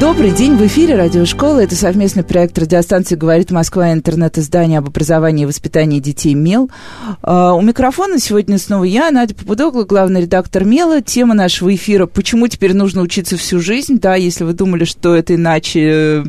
[0.00, 1.60] Добрый день, в эфире Радиошкола.
[1.60, 6.68] Это совместный проект радиостанции «Говорит Москва» интернет-издание об образовании и воспитании детей «Мел».
[7.22, 11.00] Uh, у микрофона сегодня снова я, Надя Попудогла, главный редактор «Мела».
[11.00, 15.36] Тема нашего эфира «Почему теперь нужно учиться всю жизнь?» Да, если вы думали, что это
[15.36, 16.24] иначе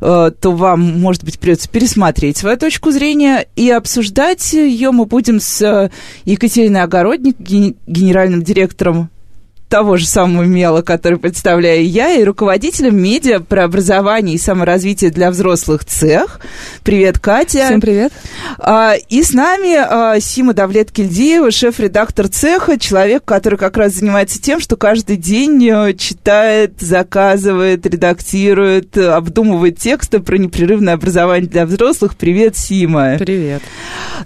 [0.00, 5.38] э, то вам, может быть, придется пересмотреть свою точку зрения и обсуждать ее мы будем
[5.40, 5.90] с э,
[6.24, 9.10] Екатериной Огородник, генеральным директором
[9.70, 15.30] того же самого МЕЛа, который представляю я, и руководителем медиа про образование и саморазвитие для
[15.30, 16.40] взрослых цех.
[16.82, 17.66] Привет, Катя.
[17.66, 18.12] Всем привет.
[18.58, 24.58] А, и с нами а, Сима Давлет-Кильдеева, шеф-редактор цеха, человек, который как раз занимается тем,
[24.58, 32.16] что каждый день э, читает, заказывает, редактирует, обдумывает тексты про непрерывное образование для взрослых.
[32.16, 33.18] Привет, Сима.
[33.18, 33.62] Привет.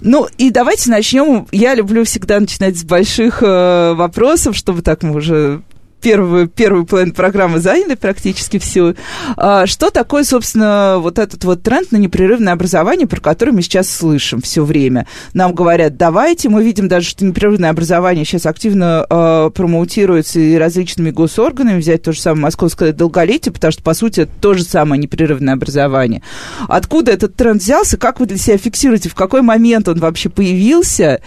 [0.01, 1.45] Ну, и давайте начнем.
[1.51, 5.61] Я люблю всегда начинать с больших э, вопросов, чтобы так мы уже уже
[6.05, 8.93] первую, первую половину программы заняли практически всю.
[9.37, 13.89] А, что такое, собственно, вот этот вот тренд на непрерывное образование, про который мы сейчас
[13.89, 15.07] слышим все время?
[15.33, 21.09] Нам говорят, давайте, мы видим даже, что непрерывное образование сейчас активно э, промоутируется и различными
[21.09, 25.01] госорганами, взять то же самое московское долголетие, потому что, по сути, это то же самое
[25.01, 26.21] непрерывное образование.
[26.67, 31.21] Откуда этот тренд взялся, как вы для себя фиксируете, в какой момент он вообще появился,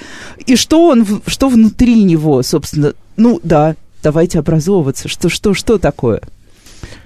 [0.46, 5.08] и что, он, что внутри него, собственно, ну да, давайте образовываться.
[5.08, 6.20] Что, что, что такое?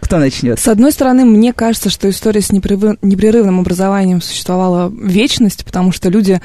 [0.01, 0.59] Кто начнет?
[0.59, 6.41] С одной стороны, мне кажется, что история с непрерывным образованием существовала вечность, потому что люди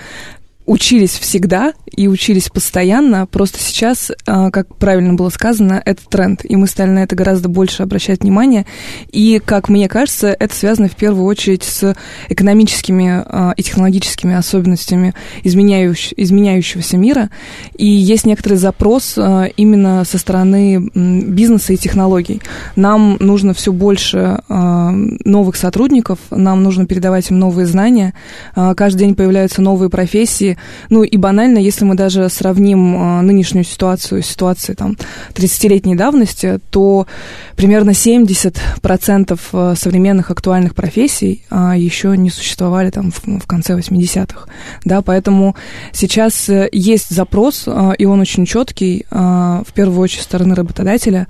[0.67, 6.55] учились всегда и учились постоянно, просто сейчас, а, как правильно было сказано, это тренд, и
[6.57, 8.65] мы стали на это гораздо больше обращать внимание,
[9.11, 11.95] и, как мне кажется, это связано в первую очередь с
[12.27, 17.29] экономическими а, и технологическими особенностями изменяющ, изменяющегося мира,
[17.77, 22.41] и есть некоторый запрос а, именно со стороны бизнеса и технологий.
[22.75, 28.13] Нам нужно все больше новых сотрудников, нам нужно передавать им новые знания,
[28.53, 30.56] каждый день появляются новые профессии,
[30.89, 34.97] ну и банально, если мы даже сравним а, нынешнюю ситуацию с ситуацией там
[35.33, 37.07] 30-летней давности, то
[37.55, 44.47] примерно 70% а, современных актуальных профессий а, еще не существовали там в, в конце 80-х.
[44.85, 45.55] Да, поэтому
[45.91, 47.67] сейчас э, есть запрос,
[47.97, 51.27] и он очень четкий, в первую очередь, стороны работодателя,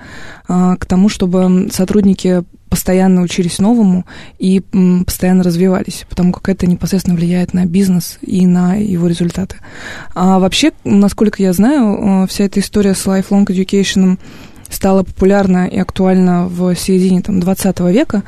[0.48, 4.06] к тому, чтобы сотрудники постоянно учились новому
[4.40, 4.62] и
[5.06, 9.58] постоянно развивались, потому как это непосредственно влияет на бизнес и на его результаты.
[10.14, 14.18] А вообще, насколько я знаю, э, вся эта история с lifelong education
[14.70, 18.24] стала популярна и актуальна в середине там, 20 века,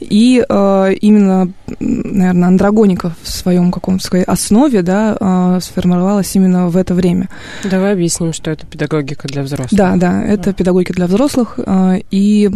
[0.00, 6.68] и э, именно, наверное, андрогоника в своем каком то своей основе да, э, сформировалась именно
[6.68, 7.28] в это время.
[7.62, 9.78] Давай объясним, что это педагогика для взрослых.
[9.78, 10.52] Да, да, это да.
[10.52, 12.50] педагогика для взрослых, э, и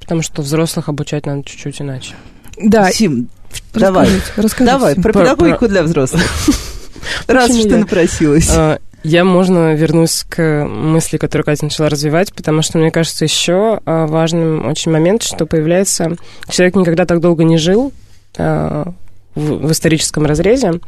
[0.00, 2.14] Потому что взрослых обучать надо чуть-чуть иначе.
[2.60, 2.90] Да.
[2.90, 3.28] Сим,
[3.72, 4.64] давай, расскажите.
[4.64, 5.68] давай, про, про педагогику про...
[5.68, 6.22] для взрослых.
[7.26, 8.50] Раз уж ты напросилась.
[8.50, 13.80] А, я, можно, вернусь к мысли, которую Катя начала развивать, потому что, мне кажется, еще
[13.84, 16.16] а, важным очень момент, что появляется...
[16.48, 17.92] Человек никогда так долго не жил
[18.36, 18.92] а,
[19.34, 20.80] в историческом разрезе,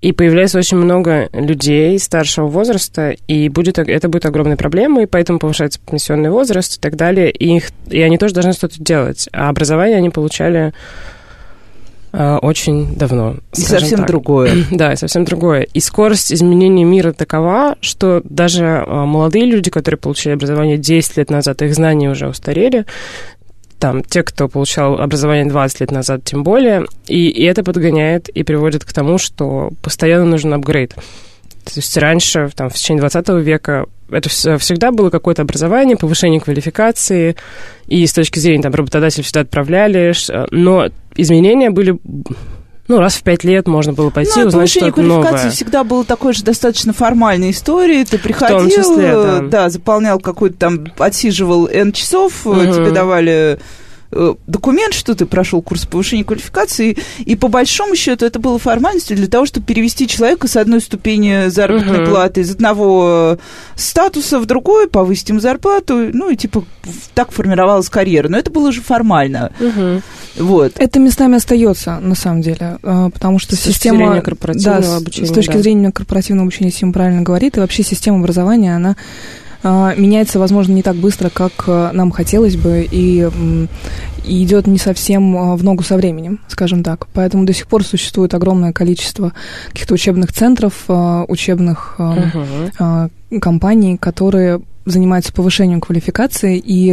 [0.00, 5.40] и появляется очень много людей старшего возраста, и будет, это будет огромной проблемой, и поэтому
[5.40, 9.28] повышается пенсионный возраст и так далее, и, их, и они тоже должны что-то делать.
[9.32, 10.72] А образование они получали
[12.12, 13.38] э, очень давно.
[13.56, 14.06] И совсем так.
[14.06, 14.52] другое.
[14.70, 15.62] да, и совсем другое.
[15.62, 21.28] И скорость изменения мира такова, что даже э, молодые люди, которые получили образование 10 лет
[21.28, 22.86] назад, их знания уже устарели,
[23.78, 28.42] там, те, кто получал образование 20 лет назад, тем более, и, и это подгоняет и
[28.42, 30.94] приводит к тому, что постоянно нужен апгрейд.
[31.64, 37.36] То есть раньше, там, в течение 20 века, это всегда было какое-то образование, повышение квалификации,
[37.86, 40.14] и с точки зрения там, работодателя всегда отправляли,
[40.50, 41.98] но изменения были
[42.88, 45.50] ну, раз в пять лет можно было пойти ну, узнать что-то новое.
[45.50, 48.04] всегда было такой же достаточно формальной историей.
[48.04, 49.40] Ты приходил, числе, да.
[49.40, 52.56] да, заполнял какой-то там, отсиживал N часов, угу.
[52.60, 53.58] тебе давали
[54.10, 59.26] документ, что ты прошел курс повышения квалификации, и, по большому счету это было формальностью для
[59.26, 62.10] того, чтобы перевести человека с одной ступени заработной uh-huh.
[62.10, 63.38] платы из одного
[63.74, 66.64] статуса в другой, повысить ему зарплату, ну и типа
[67.14, 68.28] так формировалась карьера.
[68.28, 69.52] Но это было уже формально.
[69.60, 70.02] Uh-huh.
[70.36, 70.72] Вот.
[70.76, 73.74] Это местами остается, на самом деле, э, потому что с система...
[73.74, 75.28] С точки зрения корпоративного да, обучения.
[75.28, 75.58] С точки да.
[75.58, 78.96] зрения корпоративного обучения, Сим правильно говорит, и вообще система образования, она
[79.62, 83.28] меняется, возможно, не так быстро, как э, нам хотелось бы, и,
[84.24, 87.08] и идет не совсем э, в ногу со временем, скажем так.
[87.12, 89.32] Поэтому до сих пор существует огромное количество
[89.70, 93.10] каких-то учебных центров, э, учебных uh-huh.
[93.40, 96.90] компаний, которые занимаются повышением квалификации, и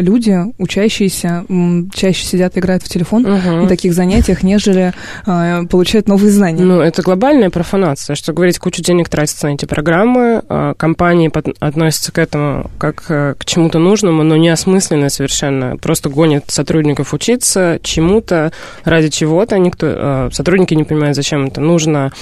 [0.00, 1.44] люди, учащиеся,
[1.94, 3.50] чаще сидят и играют в телефон угу.
[3.50, 4.92] на таких занятиях, нежели
[5.26, 6.62] э, получают новые знания.
[6.62, 11.48] Ну, это глобальная профанация, что говорить, кучу денег тратится на эти программы, э, компании под,
[11.60, 17.78] относятся к этому как э, к чему-то нужному, но неосмысленно совершенно, просто гонят сотрудников учиться
[17.82, 18.52] чему-то
[18.84, 22.12] ради чего-то, никто, э, сотрудники не понимают, зачем это нужно,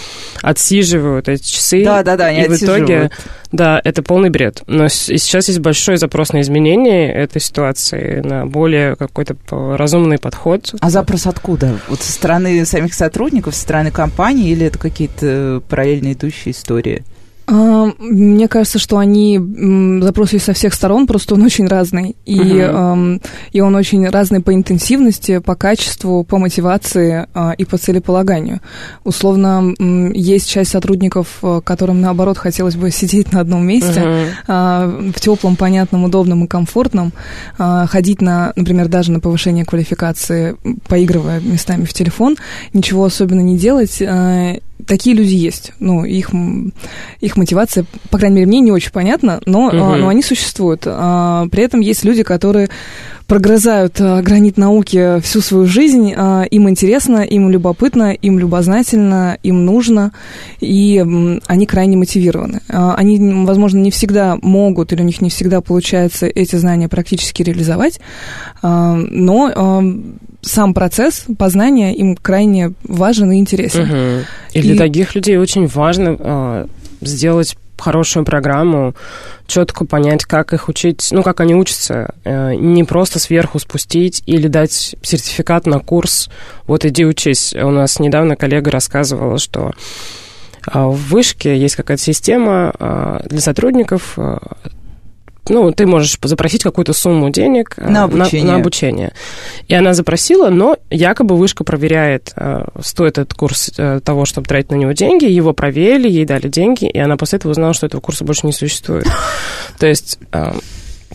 [0.42, 1.84] отсиживают эти часы.
[1.84, 3.10] Да, да, да, они и в итоге,
[3.52, 4.62] да, это полный бред.
[4.66, 9.36] Но сейчас есть большой запрос на изменение этой ситуации, на более какой-то
[9.76, 10.74] разумный подход.
[10.80, 11.78] А запрос откуда?
[11.88, 17.04] Вот со стороны самих сотрудников, со стороны компании или это какие-то параллельно идущие истории?
[17.50, 19.40] А, мне кажется, что они
[20.02, 22.14] запросили со всех сторон, просто он очень разный.
[22.26, 23.22] И, uh-huh.
[23.52, 28.60] и он очень разный по интенсивности, по качеству, по мотивации а, и по целеполаганию.
[29.04, 29.74] Условно,
[30.12, 35.12] есть часть сотрудников, э, которым, наоборот, хотелось бы сидеть на одном месте, uh-huh.
[35.12, 37.12] в теплом, понятном, удобном и комфортном,
[37.56, 40.56] ходить на, например, даже на повышение квалификации,
[40.86, 42.36] поигрывая местами в телефон,
[42.72, 44.02] ничего особенно не делать
[44.86, 45.72] такие люди есть.
[45.78, 46.30] Ну, их,
[47.20, 49.76] их мотивация, по крайней мере, мне не очень понятна, но, угу.
[49.76, 50.82] но они существуют.
[50.86, 52.68] А, при этом есть люди, которые
[53.26, 56.10] прогрызают а, гранит науки всю свою жизнь.
[56.10, 60.12] Им интересно, им любопытно, им любознательно, им нужно,
[60.60, 61.04] и
[61.46, 62.60] они крайне мотивированы.
[62.68, 68.00] Они, возможно, не всегда могут или у них не всегда получается эти знания практически реализовать,
[68.62, 69.82] но
[70.40, 73.82] сам процесс познания им крайне важен и интересен.
[73.82, 74.24] Угу.
[74.54, 76.66] И, и для таких людей очень важно э,
[77.00, 78.94] сделать хорошую программу,
[79.46, 84.48] четко понять, как их учить, ну, как они учатся, э, не просто сверху спустить или
[84.48, 86.28] дать сертификат на курс,
[86.66, 87.54] вот иди учись.
[87.54, 89.72] У нас недавно коллега рассказывала, что
[90.66, 94.18] в вышке есть какая-то система для сотрудников,
[95.48, 98.46] ну, ты можешь запросить какую-то сумму денег э, на обучение.
[98.46, 99.12] На, на обучение.
[99.66, 104.70] И она запросила, но якобы вышка проверяет, э, стоит этот курс э, того, чтобы тратить
[104.70, 105.24] на него деньги.
[105.24, 108.52] Его проверили, ей дали деньги, и она после этого узнала, что этого курса больше не
[108.52, 109.06] существует.
[109.78, 110.18] То есть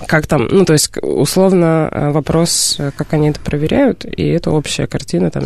[0.08, 5.30] как там, ну, то есть, условно, вопрос, как они это проверяют, и это общая картина,
[5.30, 5.44] там,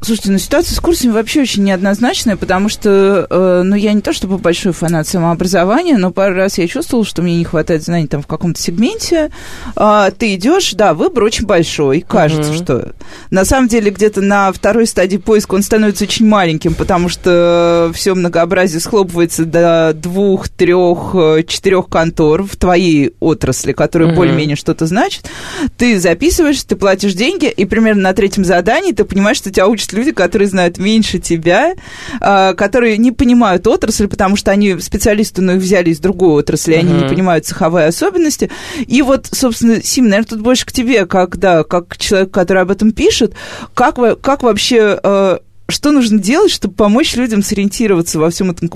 [0.00, 4.12] Слушайте, ну ситуация с курсами вообще очень неоднозначная, потому что, э, ну, я не то
[4.12, 8.22] чтобы большой фанат самообразования, но пару раз я чувствовала, что мне не хватает знаний там
[8.22, 9.32] в каком-то сегменте.
[9.74, 12.62] А, ты идешь, да, выбор очень большой, кажется, uh-huh.
[12.62, 12.92] что
[13.32, 18.14] на самом деле где-то на второй стадии поиска он становится очень маленьким, потому что все
[18.14, 24.16] многообразие схлопывается до двух, трех, э, четырех контор в твоей отрасли, которые uh-huh.
[24.16, 25.28] более-менее что-то значат.
[25.76, 29.87] Ты записываешься, ты платишь деньги, и примерно на третьем задании ты понимаешь, что тебя учат
[29.88, 31.74] есть люди, которые знают меньше тебя,
[32.20, 36.74] а, которые не понимают отрасль, потому что они специалисты, но их взяли из другой отрасли,
[36.74, 36.80] uh-huh.
[36.80, 38.50] они не понимают цеховые особенности.
[38.86, 42.70] И вот, собственно, Сим, наверное, тут больше к тебе, как, да, как человек, который об
[42.70, 43.34] этом пишет,
[43.74, 45.40] как, как вообще а,
[45.70, 48.70] что нужно делать, чтобы помочь людям сориентироваться во всем этом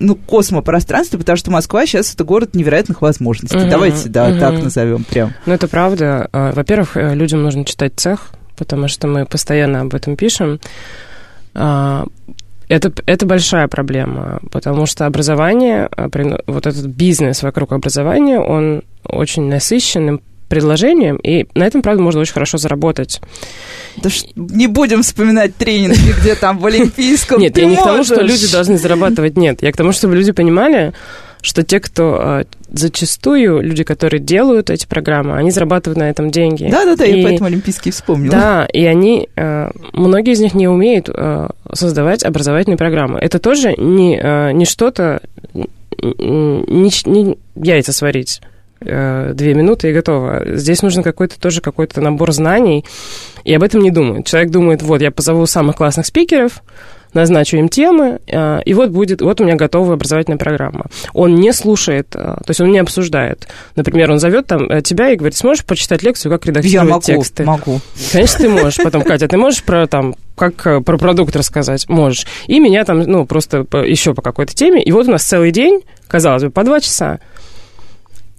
[0.00, 3.58] ну, космопространстве, потому что Москва сейчас это город невероятных возможностей.
[3.58, 4.40] Uh-huh, Давайте, да, uh-huh.
[4.40, 5.34] так назовем прям.
[5.44, 6.28] Ну, это правда.
[6.32, 10.60] А, во-первых, э, людям нужно читать цех, потому что мы постоянно об этом пишем.
[11.54, 12.06] А,
[12.68, 16.08] это, это большая проблема, потому что образование, а,
[16.46, 22.32] вот этот бизнес вокруг образования, он очень насыщенным предложением, и на этом, правда, можно очень
[22.32, 23.20] хорошо заработать.
[24.02, 24.26] Да ш...
[24.34, 28.50] не будем вспоминать тренинги, где там в Олимпийском Нет, я не к тому, что люди
[28.50, 29.62] должны зарабатывать, нет.
[29.62, 30.94] Я к тому, чтобы люди понимали,
[31.42, 36.68] что те, кто а, зачастую, люди, которые делают эти программы, они зарабатывают на этом деньги.
[36.70, 38.30] Да-да-да, я поэтому Олимпийские вспомнила.
[38.32, 43.18] Да, и они, а, многие из них не умеют а, создавать образовательные программы.
[43.18, 45.20] Это тоже не, не что-то,
[46.00, 48.40] не, не яйца сварить
[48.80, 50.42] две минуты и готово.
[50.56, 52.84] Здесь нужен какой-то тоже какой-то набор знаний,
[53.44, 54.26] и об этом не думают.
[54.26, 56.62] Человек думает, вот, я позову самых классных спикеров,
[57.14, 60.86] назначу им темы, э, и вот будет, вот у меня готовая образовательная программа.
[61.12, 63.48] Он не слушает, э, то есть он не обсуждает.
[63.76, 67.02] Например, он зовет там э, тебя и говорит, сможешь почитать лекцию, как редактировать Я могу,
[67.02, 67.44] тексты?
[67.44, 67.80] могу.
[68.12, 68.76] Конечно, ты можешь.
[68.76, 71.88] Потом, Катя, ты можешь про там как про продукт рассказать?
[71.88, 72.26] Можешь.
[72.46, 74.82] И меня там, ну, просто еще по какой-то теме.
[74.82, 77.18] И вот у нас целый день, казалось бы, по два часа.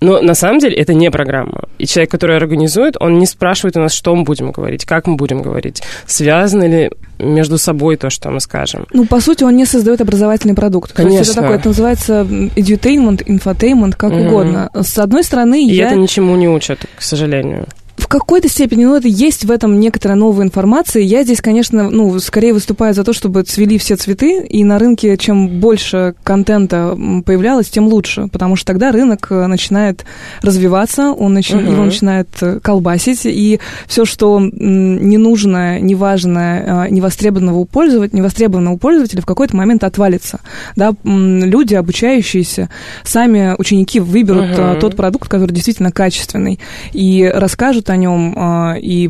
[0.01, 1.63] Но на самом деле это не программа.
[1.77, 5.15] И человек, который организует, он не спрашивает у нас, что мы будем говорить, как мы
[5.15, 8.85] будем говорить, связано ли между собой то, что мы скажем.
[8.93, 10.93] Ну, по сути, он не создает образовательный продукт.
[10.93, 11.17] Конечно.
[11.17, 14.21] То есть это такое, это называется edutainment, infotainment, как угу.
[14.21, 14.69] угодно.
[14.73, 15.87] С одной стороны, И я...
[15.87, 17.67] это ничему не учат, к сожалению
[17.99, 21.03] в какой-то степени, ну, это есть в этом некоторая новая информация.
[21.03, 25.17] Я здесь, конечно, ну, скорее выступаю за то, чтобы цвели все цветы, и на рынке
[25.17, 30.05] чем больше контента появлялось, тем лучше, потому что тогда рынок э, начинает
[30.41, 31.51] развиваться, он нач...
[31.51, 31.71] uh-huh.
[31.71, 38.77] его начинает э, колбасить, и все, что ненужное, неважное, э, невостребованного у пользователя, невостребованного у
[38.77, 40.39] пользователя в какой-то момент отвалится.
[40.75, 40.93] Да?
[41.03, 42.69] Люди, обучающиеся,
[43.03, 44.79] сами ученики выберут uh-huh.
[44.79, 46.59] тот продукт, который действительно качественный,
[46.93, 49.09] и расскажут о нем, а, и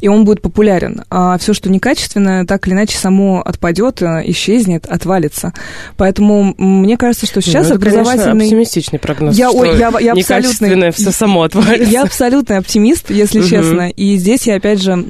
[0.00, 1.02] и он будет популярен.
[1.10, 5.52] А все, что некачественное, так или иначе само отпадет, э, исчезнет, отвалится.
[5.96, 8.24] Поэтому мне кажется, что сейчас ну, образовательный...
[8.24, 11.90] Конечно, оптимистичный прогноз, я, что я, я некачественное все само отвалится.
[11.90, 13.90] Я абсолютный оптимист, если честно.
[13.90, 15.06] И здесь я, опять же,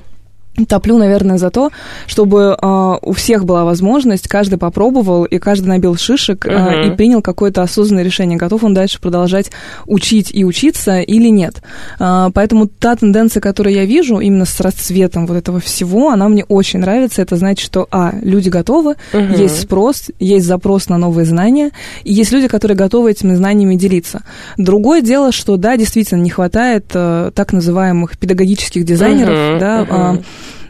[0.68, 1.70] топлю, наверное, за то,
[2.06, 6.92] чтобы э, у всех была возможность, каждый попробовал, и каждый набил шишек э, uh-huh.
[6.92, 9.50] и принял какое-то осознанное решение, готов он дальше продолжать
[9.86, 11.62] учить и учиться или нет.
[11.98, 16.44] Э, поэтому та тенденция, которую я вижу именно с расцветом вот этого всего, она мне
[16.44, 17.22] очень нравится.
[17.22, 19.40] Это значит, что, а, люди готовы, uh-huh.
[19.40, 21.70] есть спрос, есть запрос на новые знания,
[22.04, 24.22] и есть люди, которые готовы этими знаниями делиться.
[24.56, 29.58] Другое дело, что, да, действительно, не хватает э, так называемых педагогических дизайнеров, uh-huh.
[29.58, 29.86] да.
[29.88, 30.18] Э,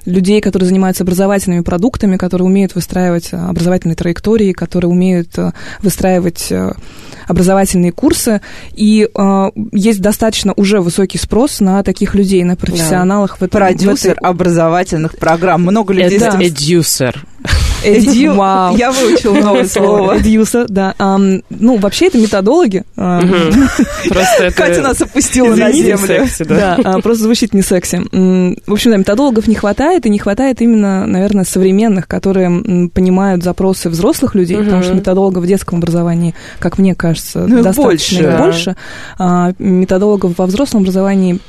[0.05, 5.53] людей, которые занимаются образовательными продуктами, которые умеют выстраивать э, образовательные траектории, которые умеют э,
[5.83, 6.73] выстраивать э,
[7.27, 8.41] образовательные курсы,
[8.73, 13.33] и э, есть достаточно уже высокий спрос на таких людей, на профессионалах.
[13.33, 13.37] Да.
[13.37, 14.29] В этом, Продюсер в этой...
[14.29, 15.63] образовательных программ.
[15.63, 16.19] Много людей...
[16.19, 17.25] Это эдюсер.
[17.85, 18.35] Эдью...
[18.41, 18.77] Вау.
[18.77, 20.19] Я выучила новое слово.
[20.19, 20.95] Эдюса, да.
[20.99, 22.85] Um, ну, вообще это методологи.
[22.95, 24.57] Просто это...
[24.57, 26.27] Катя нас опустила на землю.
[26.47, 28.01] да, а, просто звучит не секси.
[28.11, 33.89] В общем, да, методологов не хватает, и не хватает именно, наверное, современных, которые понимают запросы
[33.89, 38.77] взрослых людей, потому что методологов в детском образовании, как мне кажется, ну, достаточно больше.
[39.19, 41.41] А, методологов во взрослом образовании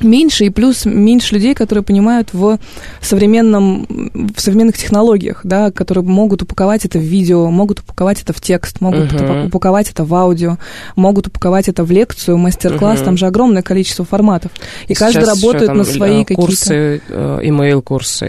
[0.00, 2.58] меньше, и плюс меньше людей, которые понимают в,
[3.00, 3.86] современном,
[4.34, 8.80] в современных технологиях, да, которые могут упаковать это в видео, могут упаковать это в текст,
[8.80, 9.46] могут uh-huh.
[9.46, 10.58] упаковать это в аудио,
[10.96, 13.04] могут упаковать это в лекцию, мастер-класс, uh-huh.
[13.04, 14.52] там же огромное количество форматов.
[14.88, 16.42] И Сейчас каждый работает там, на свои какие-то...
[16.42, 17.40] Курсы, э,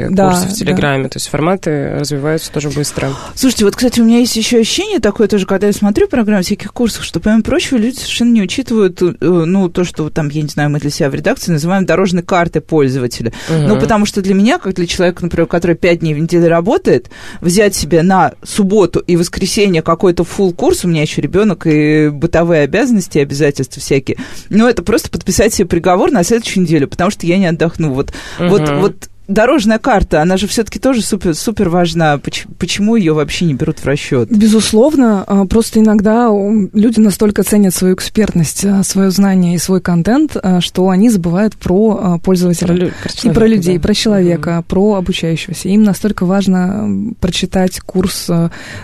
[0.10, 1.10] да, курсы в Телеграме, да.
[1.10, 3.10] то есть форматы развиваются тоже быстро.
[3.36, 6.74] Слушайте, вот, кстати, у меня есть еще ощущение такое тоже, когда я смотрю программу всяких
[6.74, 10.50] курсов, что, помимо прочего, люди совершенно не учитывают, э, ну, то, что там, я не
[10.50, 13.34] знаю, мы для себя в редакции называем дорожной картой пользователя.
[13.50, 13.68] Угу.
[13.68, 17.10] Ну, потому что для меня, как для человека, например, который пять дней в неделю работает,
[17.42, 22.64] взять себе на субботу и воскресенье какой-то фул курс у меня еще ребенок и бытовые
[22.64, 24.18] обязанности, обязательства всякие,
[24.50, 27.94] ну, это просто подписать себе приговор на следующую неделю, потому что я не отдохну.
[27.94, 28.50] Вот, угу.
[28.50, 32.20] вот, вот дорожная карта, она же все-таки тоже супер, супер важна.
[32.58, 34.30] Почему ее вообще не берут в расчет?
[34.30, 36.30] Безусловно, а, просто иногда
[36.74, 41.56] люди настолько ценят свою экспертность, а, свое знание и свой контент, а, что они забывают
[41.56, 42.68] про пользователя.
[42.68, 43.82] Про, про человека, и про людей, да.
[43.82, 44.64] про человека, mm-hmm.
[44.64, 45.70] про обучающегося.
[45.70, 48.30] Им настолько важно прочитать курс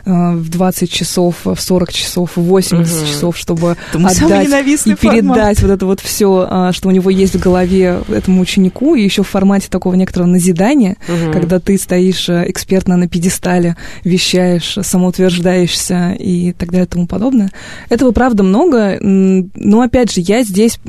[0.06, 3.08] в 20 часов, в 40 часов, в 80 mm-hmm.
[3.08, 4.48] часов, чтобы это отдать
[4.86, 5.62] и передать формат.
[5.62, 9.28] вот это вот все, что у него есть в голове этому ученику, и еще в
[9.28, 11.32] формате такого некоторого назидание, угу.
[11.32, 17.52] когда ты стоишь э, экспертно на пьедестале, вещаешь, самоутверждаешься и так далее и тому подобное.
[17.90, 20.80] Этого, правда, много, но, опять же, я здесь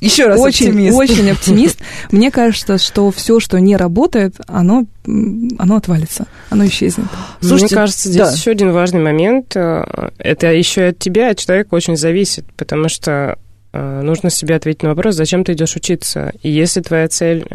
[0.00, 0.96] еще раз очень, оптимист.
[0.96, 1.78] Очень оптимист.
[2.10, 7.06] Мне кажется, что все, что не работает, оно, оно отвалится, оно исчезнет.
[7.40, 8.32] Слушайте, Мне кажется, здесь да.
[8.32, 9.56] еще один важный момент.
[9.56, 13.38] Э, это еще и от тебя, от человека очень зависит, потому что
[13.72, 16.32] э, нужно себе ответить на вопрос, зачем ты идешь учиться.
[16.42, 17.46] И если твоя цель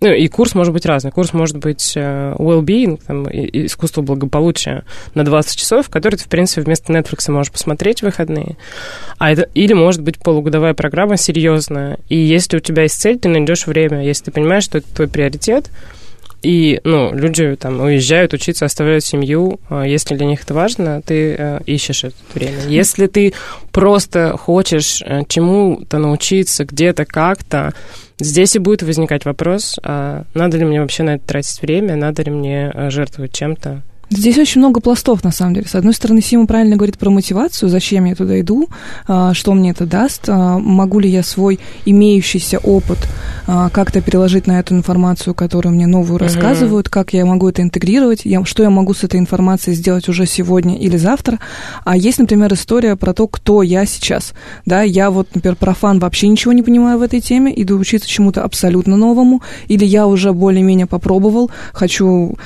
[0.00, 1.10] ну, и курс может быть разный.
[1.10, 6.62] Курс может быть uh, well-being, там, искусство благополучия на 20 часов, который ты, в принципе,
[6.62, 8.56] вместо Netflix можешь посмотреть в выходные.
[9.18, 11.98] А это, или может быть полугодовая программа серьезная.
[12.08, 14.04] И если у тебя есть цель, ты найдешь время.
[14.04, 15.70] Если ты понимаешь, что это твой приоритет,
[16.42, 19.58] И, ну, люди там уезжают учиться, оставляют семью.
[19.68, 22.60] А если для них это важно, ты э, ищешь это время.
[22.68, 23.34] Если ты
[23.72, 27.74] просто хочешь э, чему-то научиться где-то, как-то,
[28.20, 32.22] здесь и будет возникать вопрос, а надо ли мне вообще на это тратить время, надо
[32.22, 33.82] ли мне э, жертвовать чем-то.
[34.10, 35.66] Здесь очень много пластов, на самом деле.
[35.68, 38.68] С одной стороны, Сима правильно говорит про мотивацию, зачем я туда иду,
[39.06, 42.98] а, что мне это даст, а, могу ли я свой имеющийся опыт
[43.46, 46.90] а, как-то переложить на эту информацию, которую мне новую рассказывают, uh-huh.
[46.90, 50.78] как я могу это интегрировать, я, что я могу с этой информацией сделать уже сегодня
[50.78, 51.38] или завтра.
[51.84, 54.32] А есть, например, история про то, кто я сейчас.
[54.64, 58.42] Да, я вот, например, профан вообще ничего не понимаю в этой теме, иду учиться чему-то
[58.42, 62.36] абсолютно новому, или я уже более-менее попробовал, хочу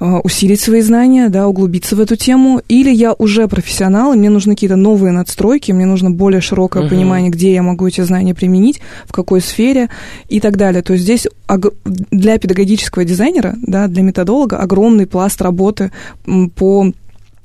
[0.00, 4.54] усилить свои знания, да, углубиться в эту тему, или я уже профессионал, и мне нужны
[4.54, 6.88] какие-то новые надстройки, мне нужно более широкое uh-huh.
[6.88, 9.88] понимание, где я могу эти знания применить, в какой сфере
[10.28, 10.82] и так далее.
[10.82, 11.26] То есть здесь
[12.10, 15.92] для педагогического дизайнера, да, для методолога огромный пласт работы
[16.56, 16.92] по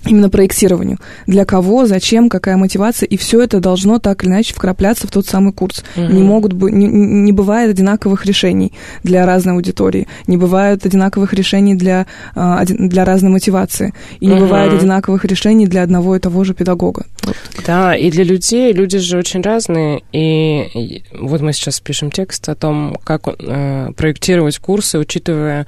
[0.05, 0.97] именно проектированию.
[1.27, 5.25] Для кого, зачем, какая мотивация, и все это должно так или иначе вкрапляться в тот
[5.27, 5.83] самый курс.
[5.95, 6.05] Угу.
[6.05, 12.07] Не могут не, не бывает одинаковых решений для разной аудитории, не бывает одинаковых решений для,
[12.35, 14.41] а, для разной мотивации, и не угу.
[14.41, 17.05] бывает одинаковых решений для одного и того же педагога.
[17.23, 17.35] Вот.
[17.65, 22.55] Да, и для людей, люди же очень разные, и вот мы сейчас пишем текст о
[22.55, 25.67] том, как э, проектировать курсы, учитывая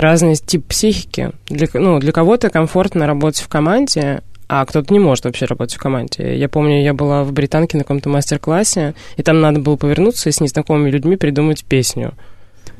[0.00, 1.32] разный тип психики.
[1.48, 5.78] Для, ну, для кого-то комфортно работать в команде, а кто-то не может вообще работать в
[5.78, 6.36] команде.
[6.36, 10.32] Я помню, я была в Британке на каком-то мастер-классе, и там надо было повернуться и
[10.32, 12.14] с незнакомыми людьми придумать песню.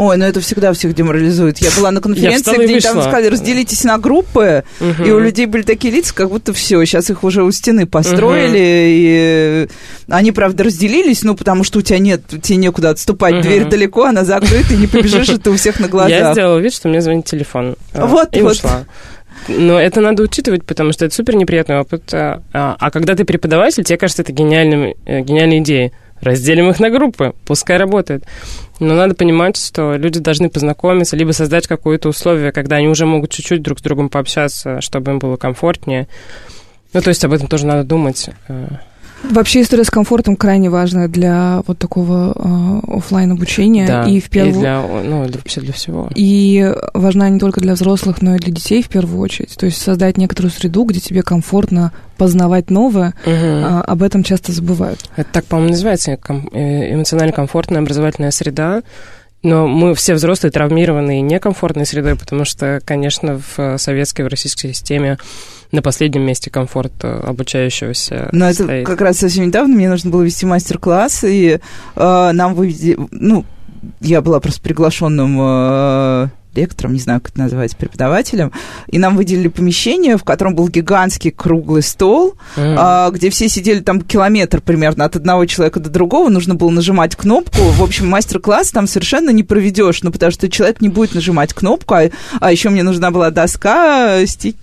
[0.01, 1.59] Ой, ну это всегда всех деморализует.
[1.59, 5.05] Я была на конференции, где там сказали, разделитесь на группы, угу.
[5.05, 8.49] и у людей были такие лица, как будто все, сейчас их уже у стены построили,
[8.49, 9.69] угу.
[9.69, 9.69] и
[10.09, 13.43] они, правда, разделились, ну, потому что у тебя нет, тебе некуда отступать, угу.
[13.43, 16.19] дверь далеко, она закрыта, и не побежишь, это у всех на глазах.
[16.19, 17.77] Я сделала вид, что мне звонит телефон.
[17.93, 18.53] А, вот, и вот.
[18.53, 18.87] ушла.
[19.49, 22.05] Но это надо учитывать, потому что это супер неприятный опыт.
[22.15, 25.93] А, а когда ты преподаватель, тебе кажется это гениальным, э, гениальной идеей.
[26.21, 28.25] Разделим их на группы, пускай работает.
[28.79, 33.31] Но надо понимать, что люди должны познакомиться, либо создать какое-то условие, когда они уже могут
[33.31, 36.09] чуть-чуть друг с другом пообщаться, чтобы им было комфортнее.
[36.93, 38.31] Ну, то есть об этом тоже надо думать.
[39.23, 44.31] Вообще история с комфортом крайне важная для вот такого э, офлайн обучения да, и в
[44.31, 46.09] первую и для, ну, вообще для всего.
[46.15, 49.57] И важна не только для взрослых, но и для детей в первую очередь.
[49.57, 53.35] То есть создать некоторую среду, где тебе комфортно познавать новое, угу.
[53.35, 55.01] а, об этом часто забывают.
[55.17, 58.83] Это так, по-моему, называется э, эмоционально комфортная образовательная среда.
[59.43, 65.19] Но мы все взрослые травмированные некомфортной средой, потому что, конечно, в советской, в российской системе
[65.73, 68.29] на последнем месте комфорт э, обучающегося.
[68.33, 68.69] Но стоит.
[68.69, 71.61] это как раз совсем недавно мне нужно было вести мастер-класс, и
[71.97, 73.45] э, нам вывели, ну,
[74.01, 78.53] я была просто приглашенным э, лектором, не знаю, как это называется, преподавателем,
[78.89, 82.77] и нам выделили помещение, в котором был гигантский круглый стол, mm.
[82.79, 87.17] а, где все сидели там километр примерно от одного человека до другого, нужно было нажимать
[87.17, 87.61] кнопку.
[87.61, 91.95] В общем, мастер-класс там совершенно не проведешь, ну, потому что человек не будет нажимать кнопку,
[91.95, 92.11] а,
[92.41, 94.57] а еще мне нужна была доска, стик,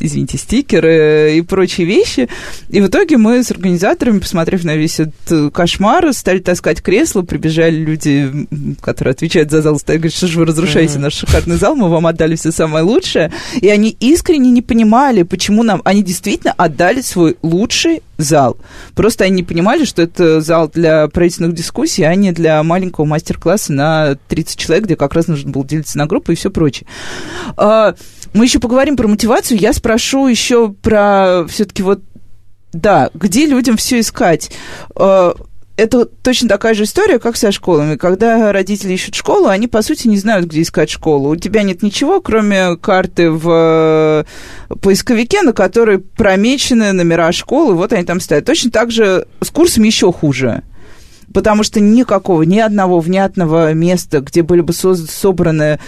[0.00, 2.28] извините, стикеры и прочие вещи.
[2.68, 7.76] И в итоге мы с организаторами, посмотрев на весь этот кошмар, стали таскать кресла, прибежали
[7.76, 8.46] люди,
[8.80, 12.06] которые отвечают за зал, стали говорить, что же вы разрушаете наш шикарный зал, мы вам
[12.06, 13.32] отдали все самое лучшее.
[13.60, 15.82] И они искренне не понимали, почему нам...
[15.84, 18.56] Они действительно отдали свой лучший зал.
[18.94, 23.72] Просто они не понимали, что это зал для правительственных дискуссий, а не для маленького мастер-класса
[23.72, 26.86] на 30 человек, где как раз нужно было делиться на группы и все прочее.
[28.36, 29.58] Мы еще поговорим про мотивацию.
[29.58, 32.02] Я спрошу еще про все-таки вот,
[32.74, 34.50] да, где людям все искать.
[34.94, 35.34] А,
[35.78, 37.96] это точно такая же история, как со школами.
[37.96, 41.30] Когда родители ищут школу, они, по сути, не знают, где искать школу.
[41.30, 43.48] У тебя нет ничего, кроме карты в
[44.68, 48.44] э, поисковике, на которой промечены номера школы, вот они там стоят.
[48.44, 50.62] Точно так же с курсами еще хуже
[51.36, 55.78] потому что никакого, ни одного внятного места, где были бы собраны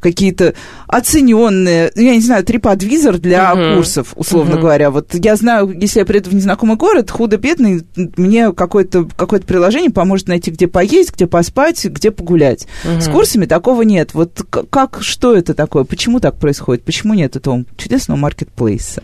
[0.00, 0.54] какие-то
[0.86, 3.76] оцененные, я не знаю, триподвизор для uh-huh.
[3.76, 4.60] курсов, условно uh-huh.
[4.60, 4.90] говоря.
[4.90, 7.84] Вот я знаю, если я приеду в незнакомый город, худо-бедный,
[8.16, 12.66] мне какое-то какое приложение поможет найти, где поесть, где поспать, где погулять.
[12.84, 13.02] Uh-huh.
[13.02, 14.14] С курсами такого нет.
[14.14, 14.40] Вот
[14.70, 15.84] как, что это такое?
[15.84, 16.82] Почему так происходит?
[16.82, 19.02] Почему нет этого чудесного маркетплейса?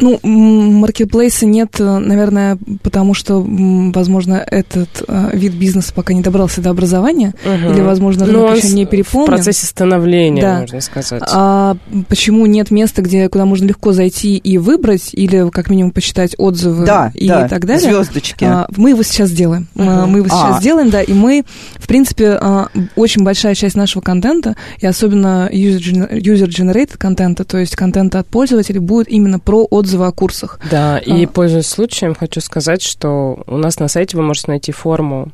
[0.00, 6.60] Ну, маркетплейса нет, э, наверное, потому что, возможно, этот э, вид бизнеса пока не добрался
[6.60, 7.72] до образования, угу.
[7.72, 9.26] или, возможно, рынок Но еще не переполнен.
[9.26, 10.60] В процессе становления, да.
[10.60, 11.22] можно сказать.
[11.32, 11.76] А
[12.08, 16.86] почему нет места, где, куда можно легко зайти и выбрать, или как минимум почитать отзывы
[16.86, 17.90] да, и да, так далее?
[17.90, 18.44] звездочки.
[18.44, 19.66] А, мы его сейчас делаем.
[19.74, 19.84] Угу.
[19.84, 20.62] Мы его сейчас а.
[20.62, 21.44] делаем, да, и мы,
[21.76, 28.20] в принципе, а, очень большая часть нашего контента, и особенно user-generated контента, то есть контента
[28.20, 30.60] от пользователей, будет именно про отзывы отзывы о курсах.
[30.70, 30.98] Да, а.
[30.98, 35.32] и пользуясь случаем, хочу сказать, что у нас на сайте вы можете найти форму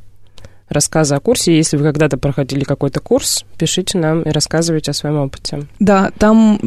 [0.68, 1.56] рассказа о курсе.
[1.56, 5.66] Если вы когда-то проходили какой-то курс, пишите нам и рассказывайте о своем опыте.
[5.78, 6.58] Да, там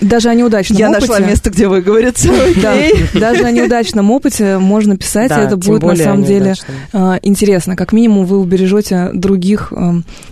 [0.00, 1.06] даже о неудачном Я опыте...
[1.06, 2.30] Я нашла место, где вы говорите.
[2.60, 2.74] Да,
[3.18, 6.54] даже о неудачном опыте можно писать, да, это будет на самом деле
[6.92, 7.76] а, интересно.
[7.76, 9.72] Как минимум вы убережете других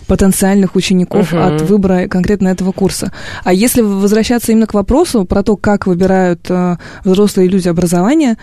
[0.07, 1.41] потенциальных учеников угу.
[1.41, 3.11] от выбора конкретно этого курса.
[3.43, 8.37] А если возвращаться именно к вопросу про то, как выбирают а, взрослые люди образование,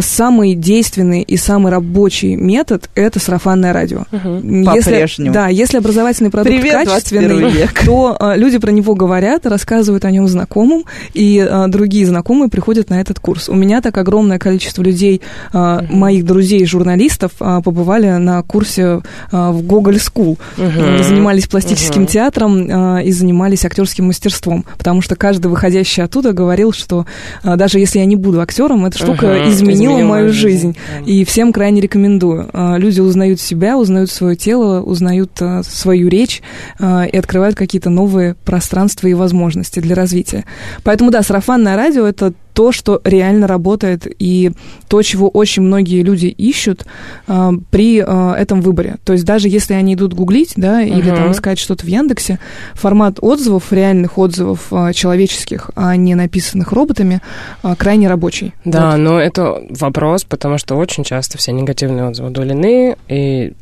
[0.00, 4.04] самый действенный и самый рабочий метод– это сарафанное радио.
[4.12, 4.64] Угу.
[4.64, 5.32] По-прежнему.
[5.32, 10.28] Да, если образовательный продукт Привет, качественный, то а, люди про него говорят, рассказывают о нем
[10.28, 10.84] знакомым,
[11.14, 13.48] и а, другие знакомые приходят на этот курс.
[13.48, 15.20] У меня так огромное количество людей,
[15.52, 15.96] а, угу.
[15.96, 21.02] моих друзей, журналистов, а, побывали на курсе а, в Гоголь School, угу.
[21.02, 22.10] занимались пластическим угу.
[22.10, 27.06] театром а, и занимались актерским мастерством, потому что каждый выходящий оттуда говорил, что
[27.42, 29.50] а, даже если я не буду актером, эта штука угу.
[29.50, 30.74] изменится изменила мою жизнь.
[30.74, 30.76] жизнь.
[31.06, 32.48] И всем крайне рекомендую.
[32.52, 36.42] А, люди узнают себя, узнают свое тело, узнают а, свою речь
[36.78, 40.44] а, и открывают какие-то новые пространства и возможности для развития.
[40.84, 44.50] Поэтому, да, сарафанное радио— это то, что реально работает, и
[44.88, 46.86] то, чего очень многие люди ищут
[47.28, 48.96] э, при э, этом выборе.
[49.04, 50.88] То есть даже если они идут гуглить, да, uh-huh.
[50.88, 52.38] или там искать что-то в Яндексе,
[52.72, 57.20] формат отзывов, реальных отзывов э, человеческих, а не написанных роботами,
[57.62, 58.54] э, крайне рабочий.
[58.64, 58.96] Да, вот.
[59.00, 63.52] но это вопрос, потому что очень часто все негативные отзывы удалены, и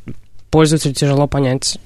[0.54, 1.80] пользователю тяжело понять.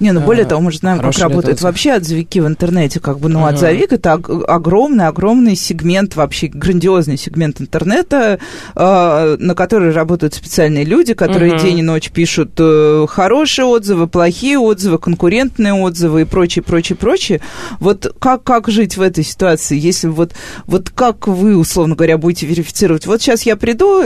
[0.00, 2.98] Не, ну более того, мы же знаем, как работают вообще отзывики в интернете.
[2.98, 3.50] Как бы, ну, uh-huh.
[3.50, 8.38] отзовик это огромный-огромный сегмент, вообще грандиозный сегмент интернета,
[8.74, 11.60] э, на который работают специальные люди, которые uh-huh.
[11.60, 17.42] день и ночь пишут э, хорошие отзывы, плохие отзывы, конкурентные отзывы и прочее, прочее, прочее.
[17.78, 20.32] Вот как, как жить в этой ситуации, если вот,
[20.66, 23.06] вот как вы, условно говоря, будете верифицировать?
[23.06, 24.02] Вот сейчас я приду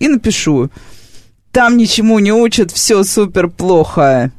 [0.00, 0.68] и напишу
[1.52, 4.32] там ничему не учат, все супер плохо.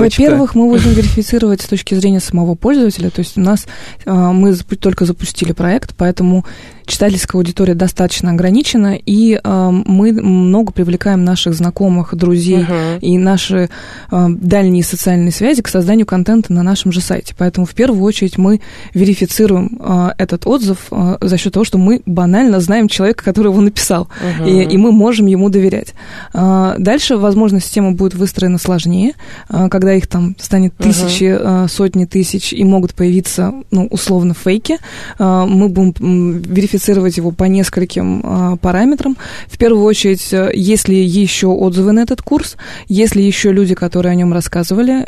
[0.00, 3.10] Во-первых, мы будем верифицировать с точки зрения самого пользователя.
[3.10, 3.66] То есть у нас
[4.04, 6.44] а, мы только запустили проект, поэтому
[6.86, 13.00] читательская аудитория достаточно ограничена, и э, мы много привлекаем наших знакомых, друзей uh-huh.
[13.00, 13.68] и наши
[14.10, 17.34] э, дальние социальные связи к созданию контента на нашем же сайте.
[17.36, 18.60] Поэтому в первую очередь мы
[18.94, 19.80] верифицируем
[20.16, 24.48] этот отзыв за счет того, что мы банально знаем человека, который его написал, uh-huh.
[24.48, 25.94] и, и мы можем ему доверять.
[26.32, 29.14] Дальше, возможно, система будет выстроена сложнее,
[29.48, 31.68] э, когда их там станет тысячи, uh-huh.
[31.68, 34.78] сотни тысяч, и могут появиться, ну, условно, фейки.
[35.16, 39.16] Э, мы будем верифицировать его по нескольким э, параметрам.
[39.46, 42.56] В первую очередь, есть ли еще отзывы на этот курс,
[42.88, 45.04] есть ли еще люди, которые о нем рассказывали,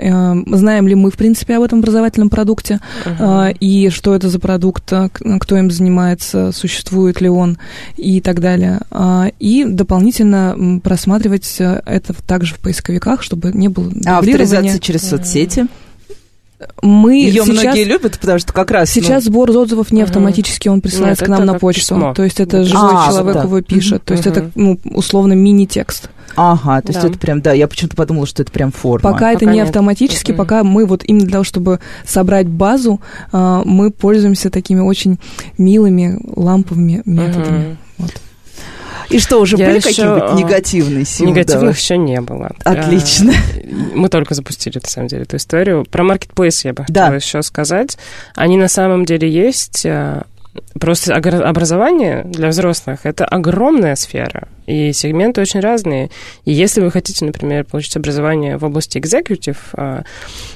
[0.57, 3.57] знаем ли мы, в принципе, об этом образовательном продукте, uh-huh.
[3.59, 4.93] и что это за продукт,
[5.41, 7.59] кто им занимается, существует ли он
[7.97, 8.81] и так далее.
[9.41, 15.67] И дополнительно просматривать это также в поисковиках, чтобы не было А авторизация через соцсети?
[16.83, 18.91] мы Ее сейчас, многие любят, потому что как раз...
[18.91, 19.31] Сейчас ну...
[19.31, 21.95] сбор отзывов не автоматически, он присылается Нет, к нам на почту.
[21.95, 22.15] Письмо.
[22.15, 23.43] То есть это живой а, человек да.
[23.43, 24.05] его пишет.
[24.05, 26.11] То есть это, ну, условно, мини-текст.
[26.37, 27.09] Ага, то есть да.
[27.09, 29.03] это прям, да, я почему-то подумала, что это прям форма.
[29.03, 29.69] Пока, пока это не нет.
[29.69, 30.37] автоматически, mm-hmm.
[30.37, 33.01] пока мы вот именно для того, чтобы собрать базу,
[33.33, 35.19] а, мы пользуемся такими очень
[35.57, 37.59] милыми ламповыми методами.
[37.59, 37.77] Mm-hmm.
[37.99, 38.13] Вот.
[39.11, 41.31] И что, уже я были какие-нибудь а, негативные силы?
[41.31, 42.51] Негативных еще не было.
[42.65, 43.33] Отлично.
[43.95, 45.85] Мы только запустили, на самом деле, эту историю.
[45.85, 47.97] Про маркетплейс я бы хотела еще сказать.
[48.35, 50.27] Они на самом деле есть а,
[50.79, 56.11] Просто образование для взрослых– это огромная сфера, и сегменты очень разные.
[56.45, 60.03] И если вы хотите, например, получить образование в области executive, а,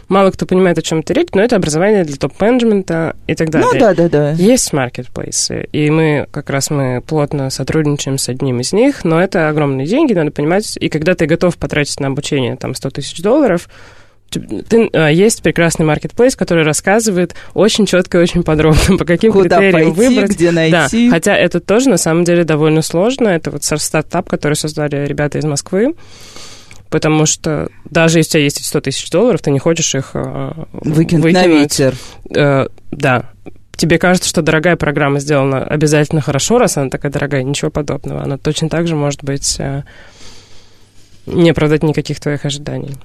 [0.08, 3.70] мало кто понимает, о чем это речь, но это образование для топ-менеджмента и так далее.
[3.72, 4.30] Ну, да, да, да.
[4.32, 9.48] Есть маркетплейсы, и мы как раз мы плотно сотрудничаем с одним из них, но это
[9.48, 13.68] огромные деньги, надо понимать, и когда ты готов потратить на обучение там 100 тысяч долларов–
[15.10, 20.08] есть прекрасный маркетплейс, который рассказывает очень четко и очень подробно, по каким Куда критериям пойти,
[20.14, 20.30] выбрать.
[20.30, 21.08] где найти.
[21.08, 23.28] Да, хотя это тоже на самом деле довольно сложно.
[23.28, 25.94] Это вот стартап, который создали ребята из Москвы.
[26.92, 30.52] Потому что даже если у тебя есть 100 тысяч долларов, ты не хочешь их э,
[30.72, 31.94] выкинуть, выкинуть на ветер.
[32.36, 33.30] Э, да,
[33.76, 38.22] тебе кажется, что дорогая программа сделана обязательно хорошо, раз она такая дорогая, ничего подобного.
[38.22, 39.84] Она точно так же может быть э,
[41.26, 42.96] не оправдать никаких твоих ожиданий.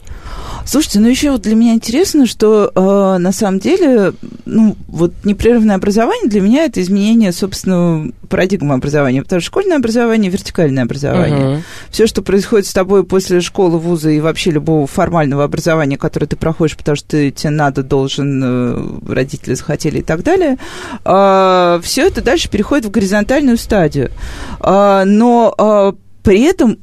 [0.66, 4.14] Слушайте, ну еще вот для меня интересно, что э, на самом деле,
[4.46, 10.30] ну, вот непрерывное образование для меня это изменение, собственно, парадигмы образования, потому что школьное образование,
[10.30, 11.40] вертикальное образование.
[11.40, 11.62] Uh-huh.
[11.90, 16.36] Все, что происходит с тобой после школы, вуза и вообще любого формального образования, которое ты
[16.36, 20.58] проходишь, потому что ты, тебе надо, должен, э, родители захотели и так далее,
[21.06, 24.12] э, все это дальше переходит в горизонтальную стадию.
[24.60, 26.80] Э, но э, при этом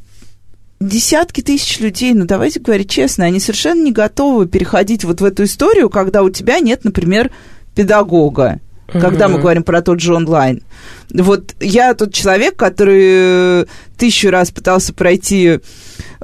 [0.89, 5.45] десятки тысяч людей, ну давайте говорить честно, они совершенно не готовы переходить вот в эту
[5.45, 7.31] историю, когда у тебя нет, например,
[7.75, 8.61] педагога.
[8.87, 10.63] Когда мы говорим про тот же онлайн.
[11.11, 13.67] Вот я тот человек, который
[13.97, 15.59] тысячу раз пытался пройти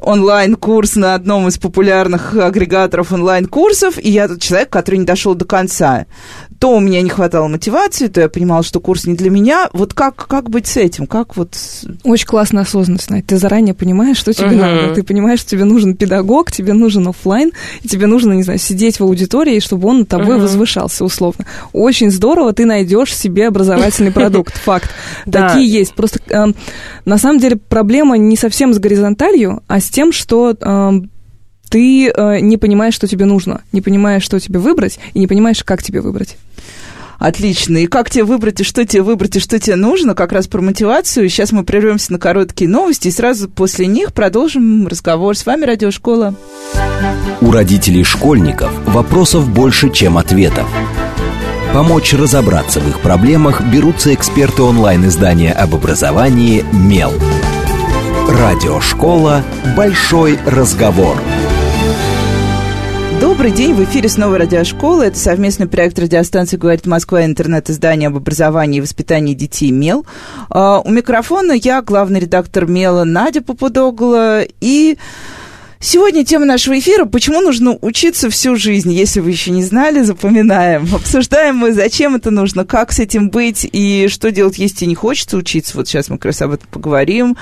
[0.00, 5.44] онлайн-курс на одном из популярных агрегаторов онлайн-курсов, и я тот человек, который не дошел до
[5.44, 6.07] конца
[6.61, 9.70] то у меня не хватало мотивации, то я понимала, что курс не для меня.
[9.72, 11.07] Вот как, как быть с этим?
[11.07, 11.57] Как вот...
[12.05, 13.24] Очень классная осознанность, Надь.
[13.24, 14.83] Ты заранее понимаешь, что тебе uh-huh.
[14.83, 14.94] надо.
[14.94, 19.00] Ты понимаешь, что тебе нужен педагог, тебе нужен офлайн, и тебе нужно, не знаю, сидеть
[19.00, 20.42] в аудитории, чтобы он над тобой uh-huh.
[20.42, 21.46] возвышался, условно.
[21.72, 24.55] Очень здорово, ты найдешь себе образовательный продукт.
[24.64, 24.90] Факт.
[25.33, 25.94] Такие есть.
[25.94, 26.55] Просто эм,
[27.07, 31.11] на самом деле проблема не совсем с горизонталью, а с тем, что эм,
[31.68, 35.62] ты э, не понимаешь, что тебе нужно, не понимаешь, что тебе выбрать, и не понимаешь,
[35.64, 36.37] как тебе выбрать.
[37.20, 37.76] Отлично.
[37.76, 40.62] И как тебе выбрать, и что тебе выбрать, и что тебе нужно, как раз про
[40.62, 41.29] мотивацию.
[41.29, 45.37] Сейчас мы прервемся на короткие новости, и сразу после них продолжим разговор.
[45.37, 46.35] С вами Радиошкола.
[47.42, 50.66] У родителей школьников вопросов больше, чем ответов.
[51.74, 57.12] Помочь разобраться в их проблемах берутся эксперты онлайн-издания об образовании «Мел».
[58.31, 59.43] Радиошкола
[59.77, 61.16] «Большой разговор».
[63.21, 65.03] Добрый день, в эфире снова радиошкола.
[65.03, 70.07] Это совместный проект радиостанции «Говорит Москва» интернет-издание об образовании и воспитании детей «Мел».
[70.49, 74.43] Uh, у микрофона я, главный редактор «Мела» Надя Попудогла.
[74.61, 74.97] И
[75.81, 80.88] сегодня тема нашего эфира «Почему нужно учиться всю жизнь?» Если вы еще не знали, запоминаем.
[80.95, 85.37] Обсуждаем мы, зачем это нужно, как с этим быть и что делать, если не хочется
[85.37, 85.77] учиться.
[85.77, 87.37] Вот сейчас мы как раз об этом поговорим.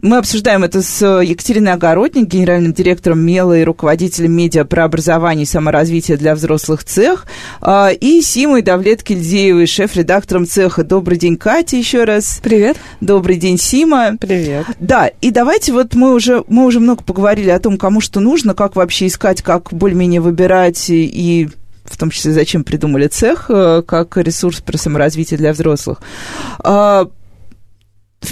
[0.00, 5.46] Мы обсуждаем это с Екатериной Огородник, генеральным директором МЕЛа и руководителем медиа про образование и
[5.46, 7.26] саморазвитие для взрослых цех,
[7.60, 10.84] а, и Симой Давлет-Кильдеевой, шеф-редактором цеха.
[10.84, 12.38] Добрый день, Катя, еще раз.
[12.40, 12.76] Привет.
[13.00, 14.16] Добрый день, Сима.
[14.20, 14.66] Привет.
[14.78, 18.54] Да, и давайте вот мы уже, мы уже много поговорили о том, кому что нужно,
[18.54, 21.48] как вообще искать, как более-менее выбирать и
[21.84, 26.02] в том числе зачем придумали цех э, как ресурс про саморазвитие для взрослых.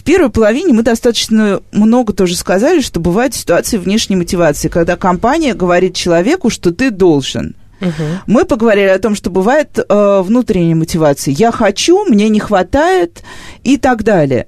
[0.06, 5.52] В первой половине мы достаточно много тоже сказали, что бывают ситуации внешней мотивации, когда компания
[5.52, 7.56] говорит человеку, что ты должен.
[7.80, 7.90] Угу.
[8.28, 11.34] Мы поговорили о том, что бывает э, внутренняя мотивация.
[11.34, 13.24] Я хочу, мне не хватает
[13.64, 14.46] и так далее.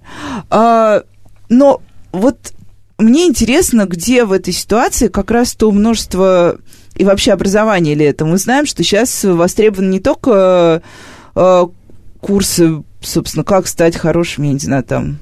[0.49, 1.01] Э,
[1.49, 2.53] но вот
[2.97, 6.59] мне интересно, где в этой ситуации как раз то множество
[6.95, 8.25] и вообще образование ли это.
[8.25, 10.83] Мы знаем, что сейчас востребованы не только
[11.35, 11.67] э,
[12.21, 15.19] курсы, собственно, как стать хорошим, я не знаю, там,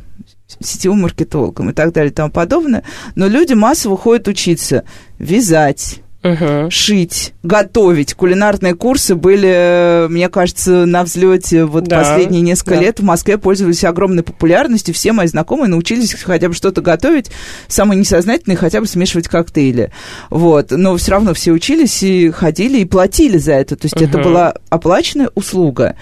[0.60, 2.84] сетевым маркетологом и так далее и тому подобное.
[3.14, 4.84] Но люди массово ходят учиться
[5.18, 6.68] вязать, Uh-huh.
[6.70, 8.14] шить, готовить.
[8.14, 12.80] Кулинарные курсы были, мне кажется, на взлете вот да, последние несколько да.
[12.80, 14.92] лет в Москве пользовались огромной популярностью.
[14.92, 17.30] Все мои знакомые научились хотя бы что-то готовить,
[17.68, 19.92] самые несознательные хотя бы смешивать коктейли.
[20.28, 20.72] Вот.
[20.72, 23.76] Но все равно все учились и ходили и платили за это.
[23.76, 24.08] То есть uh-huh.
[24.08, 25.94] это была оплаченная услуга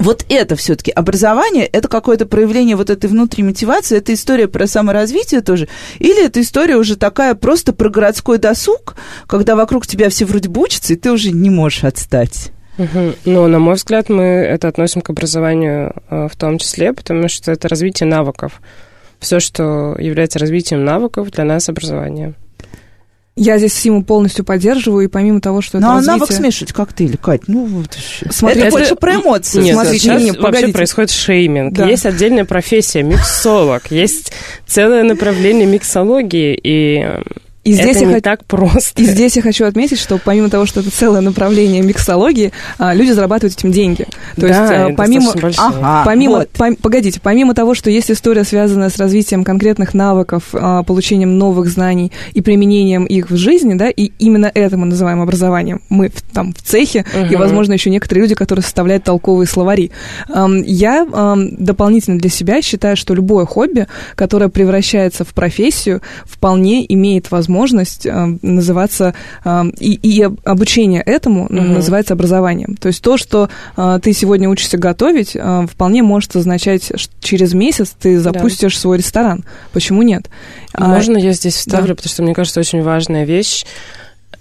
[0.00, 5.42] вот это все-таки образование, это какое-то проявление вот этой внутренней мотивации, это история про саморазвитие
[5.42, 8.96] тоже, или это история уже такая просто про городской досуг,
[9.28, 12.50] когда вокруг тебя все вроде учатся, и ты уже не можешь отстать?
[12.78, 13.14] Угу.
[13.26, 17.52] Ну, на мой взгляд, мы это относим к образованию э, в том числе, потому что
[17.52, 18.62] это развитие навыков.
[19.18, 22.34] Все, что является развитием навыков, для нас образование.
[23.42, 27.16] Я здесь Симу полностью поддерживаю, и помимо того, что это Ну, а навык смешивать коктейли,
[27.16, 27.96] Кать, ну вот
[28.28, 29.62] Смотри, это, больше про эмоции.
[29.62, 31.72] Нет, Смотрите, сейчас не, вообще происходит шейминг.
[31.72, 31.86] Да.
[31.86, 34.34] Есть отдельная профессия, миксолог, есть
[34.66, 37.02] целое направление миксологии, и
[37.62, 38.20] и здесь это я не х...
[38.22, 39.02] так просто.
[39.02, 43.10] И здесь я хочу отметить, что помимо того, что это целое направление миксологии, а, люди
[43.10, 44.06] зарабатывают этим деньги.
[44.36, 46.50] То да, есть а, помимо, ага, помимо, вот.
[46.50, 46.76] пом...
[46.76, 52.12] погодите, помимо того, что есть история, связанная с развитием конкретных навыков, а, получением новых знаний
[52.32, 55.82] и применением их в жизни, да, и именно это мы называем образованием.
[55.90, 57.26] Мы там в цехе угу.
[57.30, 59.90] и, возможно, еще некоторые люди, которые составляют толковые словари.
[60.28, 61.06] Я
[61.58, 68.06] дополнительно для себя считаю, что любое хобби, которое превращается в профессию, вполне имеет возможность возможность
[68.06, 71.54] э, называться, э, и, и обучение этому угу.
[71.54, 72.76] называется образованием.
[72.76, 75.36] То есть то, что э, ты сегодня учишься готовить,
[75.68, 78.80] вполне может означать, что через месяц ты запустишь да.
[78.80, 79.44] свой ресторан.
[79.72, 80.30] Почему нет?
[80.72, 81.94] А, Можно я здесь вставлю, да.
[81.96, 83.64] потому что мне кажется, очень важная вещь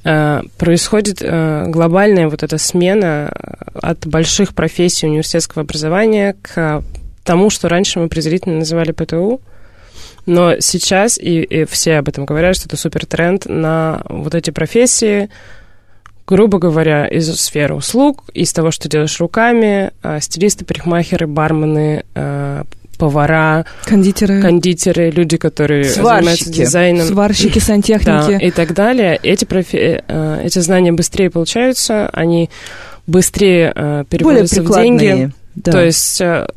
[0.03, 3.29] происходит глобальная вот эта смена
[3.73, 6.83] от больших профессий университетского образования к
[7.25, 9.41] тому, что раньше мы презрительно называли ПТУ,
[10.29, 14.51] но сейчас, и, и все об этом говорят, что это супер тренд на вот эти
[14.51, 15.27] профессии,
[16.27, 22.65] грубо говоря, из сферы услуг, из того, что делаешь руками, а, стилисты, парикмахеры, бармены, а,
[22.99, 26.03] повара, кондитеры, кондитеры, люди, которые Сварщики.
[26.03, 29.19] занимаются дизайном, сварщики, сантехники да, и так далее.
[29.23, 30.03] Эти профи...
[30.07, 32.51] Э, эти знания быстрее получаются, они
[33.07, 35.31] быстрее переводятся в деньги.
[35.59, 35.73] Да.
[35.73, 36.47] То есть э,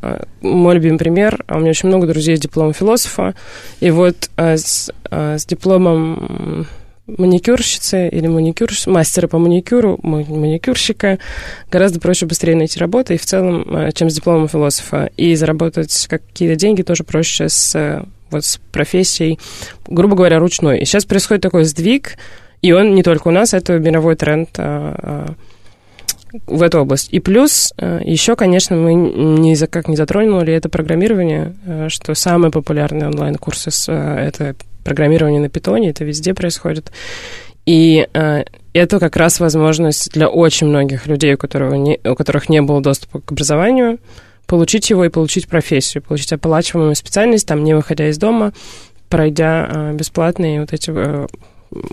[0.42, 3.34] мой любимый пример, а у меня очень много друзей с дипломом философа,
[3.80, 6.68] и вот э, с, э, с дипломом
[7.08, 11.18] маникюрщицы или маникюр, мастера по маникюру, маникюрщика,
[11.68, 15.10] гораздо проще быстрее найти работу, и в целом, чем с дипломом философа.
[15.16, 19.40] И заработать какие-то деньги тоже проще с, вот, с профессией,
[19.88, 20.78] грубо говоря, ручной.
[20.78, 22.18] И сейчас происходит такой сдвиг,
[22.62, 25.34] и он не только у нас, это мировой тренд а,
[26.46, 27.08] в эту область.
[27.10, 32.14] И плюс э, еще, конечно, мы ни за как не затронули это программирование, э, что
[32.14, 36.90] самые популярные онлайн-курсы э, это программирование на питоне, это везде происходит.
[37.64, 42.60] И это как раз возможность для очень многих людей, у, которых не, у которых не
[42.60, 44.00] было доступа к образованию,
[44.46, 48.52] получить его и получить профессию, получить оплачиваемую специальность, там, не выходя из дома,
[49.08, 50.90] пройдя бесплатные вот эти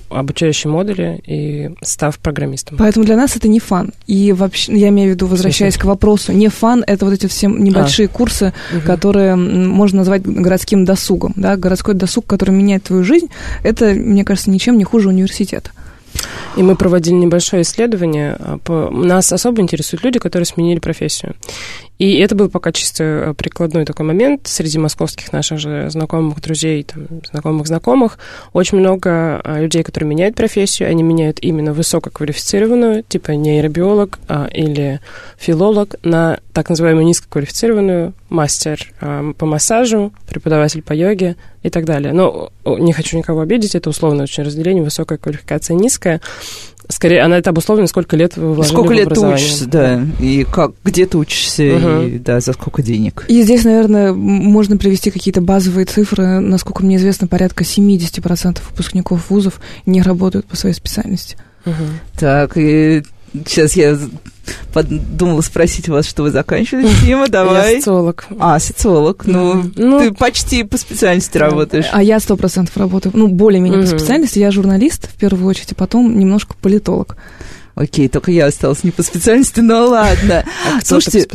[0.09, 2.77] обучающие модули и став программистом.
[2.77, 3.91] Поэтому для нас это не фан.
[4.07, 7.47] И вообще, я имею в виду, возвращаясь к вопросу, не фан, это вот эти все
[7.47, 8.09] небольшие а.
[8.09, 8.81] курсы, угу.
[8.85, 11.33] которые можно назвать городским досугом.
[11.35, 11.55] Да?
[11.57, 13.29] Городской досуг, который меняет твою жизнь,
[13.63, 15.71] это, мне кажется, ничем не хуже университета.
[16.57, 18.35] И мы проводили небольшое исследование.
[18.39, 21.35] А, нас особо интересуют люди, которые сменили профессию.
[21.99, 26.87] И это был пока чисто э, прикладной такой момент среди московских наших же знакомых, друзей,
[27.29, 28.17] знакомых-знакомых.
[28.53, 35.01] Очень много а, людей, которые меняют профессию, они меняют именно высококвалифицированную, типа нейробиолог а, или
[35.37, 42.13] филолог, на так называемую низкоквалифицированную, мастер а, по массажу, преподаватель по йоге и так далее.
[42.13, 46.21] Но не хочу никого обидеть, это условное очень разделение, высокая квалификация, низкая.
[46.91, 50.71] Скорее, она это обусловлена, сколько лет вы вложили Сколько лет ты учишься, да, и как,
[50.83, 52.07] где ты учишься, угу.
[52.07, 53.25] и, да, за сколько денег.
[53.27, 56.39] И здесь, наверное, можно привести какие-то базовые цифры.
[56.39, 61.37] Насколько мне известно, порядка 70% выпускников вузов не работают по своей специальности.
[61.67, 61.73] Угу.
[62.19, 63.03] Так, и
[63.45, 63.97] сейчас я
[64.73, 67.75] подумала спросить вас, что вы заканчивали, Тима, давай.
[67.75, 68.25] Я социолог.
[68.39, 69.23] А, социолог.
[69.25, 71.85] Ну, ну, ты почти по специальности работаешь.
[71.91, 74.39] А я сто процентов работаю, ну, более-менее по специальности.
[74.39, 77.17] Я журналист, в первую очередь, а потом немножко политолог.
[77.79, 80.43] Окей, только я осталась не по специальности, но ладно.
[80.69, 81.25] А Слушайте?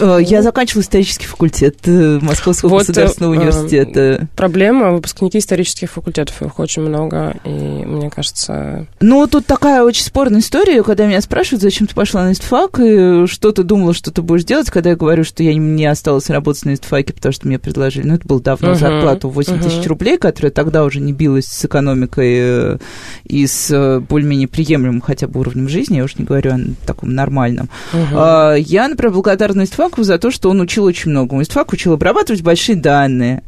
[0.00, 4.28] Э, я заканчивала исторический факультет э, Московского вот, государственного э, университета.
[4.34, 8.88] Проблема, выпускники исторических факультетов, их очень много, и мне кажется...
[9.00, 13.26] Ну, тут такая очень спорная история, когда меня спрашивают, зачем ты пошла на истфак, и
[13.28, 16.64] что ты думала, что ты будешь делать, когда я говорю, что я не осталась работать
[16.64, 19.62] на истфаке, потому что мне предложили, ну, это было давно, зарплату 8 uh-huh.
[19.62, 22.78] тысяч рублей, которая тогда уже не билась с экономикой
[23.24, 27.14] и с более-менее приемлемым хотя бы уровнем жизни, жизни, я уж не говорю о таком
[27.14, 27.68] нормальном.
[27.92, 28.14] Угу.
[28.14, 31.42] А, я, например, благодарна Истфаку за то, что он учил очень многому.
[31.42, 33.42] Истфак учил обрабатывать большие данные.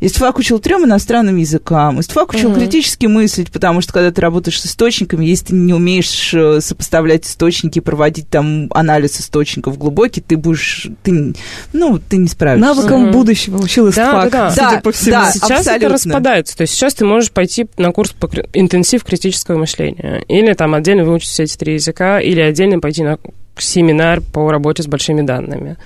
[0.00, 2.00] Истфак учил трем иностранным языкам.
[2.00, 2.58] Истфак учил угу.
[2.58, 7.26] критически мыслить, потому что когда ты работаешь с источниками, если ты не умеешь э, сопоставлять
[7.26, 11.34] источники, проводить там анализ источников глубокий, ты будешь, ты,
[11.72, 12.66] ну, ты не справишься.
[12.66, 13.12] Навыкам угу.
[13.12, 14.80] будущего учил Истфак, да, да, да.
[14.80, 15.12] по всему.
[15.12, 15.86] Да, сейчас абсолютно.
[15.86, 16.56] это распадается.
[16.56, 20.24] То есть сейчас ты можешь пойти на курс по интенсив критического мышления.
[20.28, 23.18] Или там отдельно выучить все эти три языка или отдельно пойти на
[23.56, 25.76] семинар по работе с большими данными.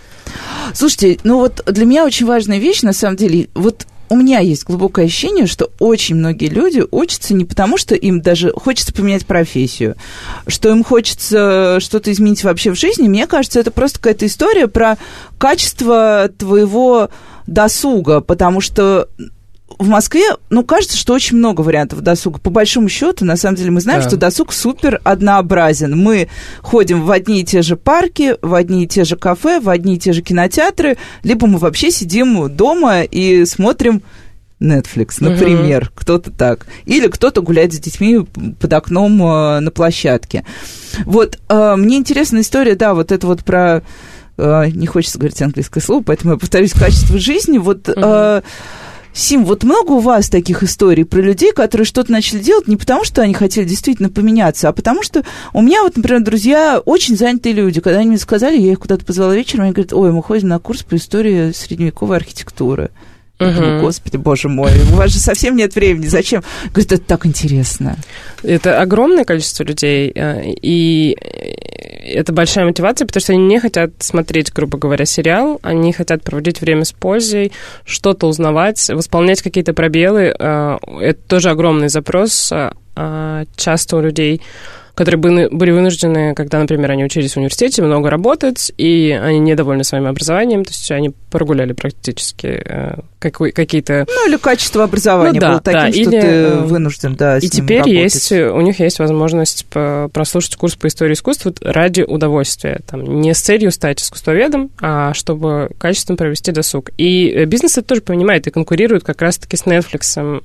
[0.75, 4.65] Слушайте, ну вот для меня очень важная вещь, на самом деле, вот у меня есть
[4.65, 9.97] глубокое ощущение, что очень многие люди учатся не потому, что им даже хочется поменять профессию,
[10.47, 13.09] что им хочется что-то изменить вообще в жизни.
[13.09, 14.97] Мне кажется, это просто какая-то история про
[15.37, 17.11] качество твоего
[17.47, 19.09] досуга, потому что
[19.79, 22.41] в Москве, ну, кажется, что очень много вариантов досуга.
[22.41, 24.09] По большому счету, на самом деле, мы знаем, да.
[24.09, 25.97] что досуг супер однообразен.
[25.97, 26.29] Мы
[26.63, 29.97] ходим в одни и те же парки, в одни и те же кафе, в одни
[29.97, 34.03] и те же кинотеатры, либо мы вообще сидим дома и смотрим
[34.61, 35.93] Netflix, например, uh-huh.
[35.95, 36.67] кто-то так.
[36.85, 38.27] Или кто-то гуляет с детьми
[38.59, 40.45] под окном э, на площадке.
[41.05, 43.83] Вот, э, мне интересная история, да, вот это вот про...
[44.37, 47.59] Э, не хочется говорить английское слово, поэтому я повторюсь, качество жизни.
[47.59, 47.89] Вот...
[47.89, 48.43] Uh-huh
[49.19, 53.03] Сим, вот много у вас таких историй про людей, которые что-то начали делать не потому,
[53.03, 57.53] что они хотели действительно поменяться, а потому что у меня вот, например, друзья очень занятые
[57.53, 57.81] люди.
[57.81, 60.61] Когда они мне сказали, я их куда-то позвала вечером, они говорят, ой, мы ходим на
[60.61, 62.93] курс по истории средневековой архитектуры.
[63.41, 66.43] Я думаю, Господи, боже мой, у вас же совсем нет времени, зачем?
[66.73, 67.97] Говорит, это так интересно.
[68.43, 71.17] Это огромное количество людей, э, и
[72.05, 76.61] это большая мотивация, потому что они не хотят смотреть, грубо говоря, сериал, они хотят проводить
[76.61, 77.53] время с пользой,
[77.85, 80.35] что-то узнавать, восполнять какие-то пробелы.
[80.37, 84.43] Э, это тоже огромный запрос э, часто у людей
[84.99, 90.09] которые были вынуждены, когда, например, они учились в университете, много работать, и они недовольны своим
[90.09, 94.07] образованием, то есть они прогуляли практически э, какие-то...
[94.09, 97.39] Ну, или качество образования ну, да, было таким, да, что или, ты э, вынужден, да,
[97.39, 97.95] И теперь работать.
[97.95, 103.41] есть, у них есть возможность прослушать курс по истории искусства ради удовольствия, там, не с
[103.41, 106.91] целью стать искусствоведом, а чтобы качественно провести досуг.
[106.99, 110.43] И э, бизнес это тоже понимает и конкурирует как раз-таки с Netflix,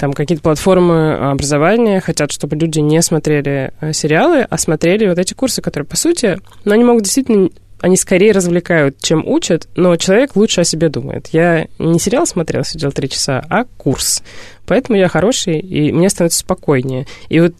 [0.00, 5.34] там какие-то платформы образования хотят, чтобы люди не смотрели э, сериалы, а смотрели вот эти
[5.34, 7.50] курсы, которые, по сути, ну, они могут действительно
[7.82, 11.28] они скорее развлекают, чем учат, но человек лучше о себе думает.
[11.32, 14.22] Я не сериал смотрел, сидел три часа, а курс.
[14.66, 17.06] Поэтому я хороший, и мне становится спокойнее.
[17.30, 17.54] И вот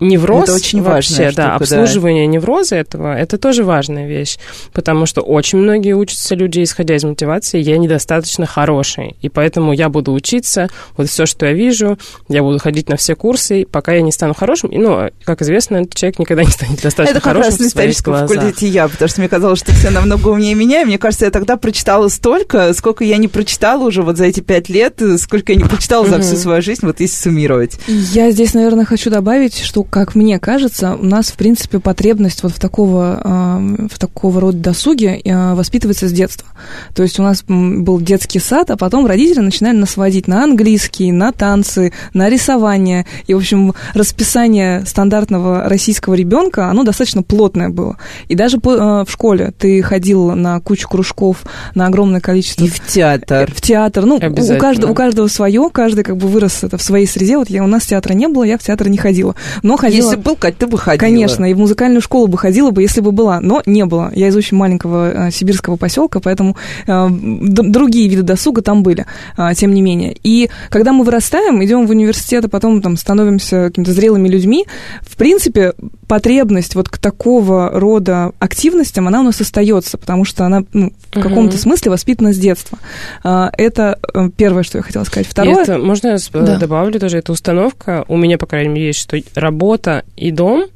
[0.00, 2.32] невроз это очень вообще, важная да, обслуживание да.
[2.32, 4.38] невроза этого, это тоже важная вещь,
[4.72, 9.88] потому что очень многие учатся люди, исходя из мотивации, я недостаточно хороший, и поэтому я
[9.88, 14.02] буду учиться, вот все, что я вижу, я буду ходить на все курсы, пока я
[14.02, 17.48] не стану хорошим, и, ну, как известно, человек никогда не станет достаточно это хорошим Это
[17.48, 20.82] как раз на историческом факультете я, потому что мне казалось, что все намного умнее меня,
[20.82, 24.40] и мне кажется, я тогда прочитала столько, сколько я не прочитала уже вот за эти
[24.40, 27.78] пять лет, сколько я не прочитала за всю свою жизнь, вот если суммировать.
[27.86, 32.52] Я здесь, наверное, хочу добавить, что как мне кажется, у нас, в принципе, потребность вот
[32.52, 33.60] в такого,
[33.90, 36.48] в такого рода досуге э, воспитывается с детства.
[36.94, 41.12] То есть у нас был детский сад, а потом родители начинали нас водить на английский,
[41.12, 43.06] на танцы, на рисование.
[43.26, 47.96] И, в общем, расписание стандартного российского ребенка, оно достаточно плотное было.
[48.28, 52.64] И даже э, в школе ты ходил на кучу кружков, на огромное количество...
[52.64, 53.52] И в театр.
[53.54, 54.04] В театр.
[54.04, 57.36] Ну, у каждого, у каждого свое, каждый как бы вырос это в своей среде.
[57.38, 59.34] Вот я, у нас театра не было, я в театр не ходила.
[59.62, 60.98] Но ходила если был, Кать, ты бы ходила.
[60.98, 64.10] Конечно, и в музыкальную школу бы ходила бы, если бы была, но не было.
[64.14, 66.56] Я из очень маленького э, сибирского поселка, поэтому
[66.86, 69.06] э, другие виды досуга там были,
[69.36, 70.16] э, тем не менее.
[70.22, 74.66] И когда мы вырастаем, идем в университет, а потом там становимся какими-то зрелыми людьми,
[75.02, 75.74] в принципе,
[76.08, 81.20] потребность вот к такого рода активностям, она у нас остается, потому что она ну, в
[81.20, 82.78] каком-то смысле воспитана с детства.
[83.24, 85.26] Э, это э, первое, что я хотела сказать.
[85.26, 85.62] Второе...
[85.62, 86.58] это, можно я да.
[86.58, 90.66] добавлю тоже, эта установка, у меня, по крайней мере, есть, что работа и дом,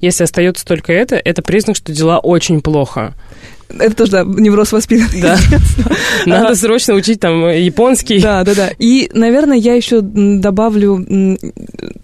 [0.00, 3.14] если остается только это, это признак, что дела очень плохо.
[3.68, 5.20] Это тоже, да, невроз воспитанный.
[5.20, 5.38] Да.
[6.26, 8.20] Надо срочно учить там японский.
[8.20, 8.70] Да, да, да.
[8.78, 11.36] И, наверное, я еще добавлю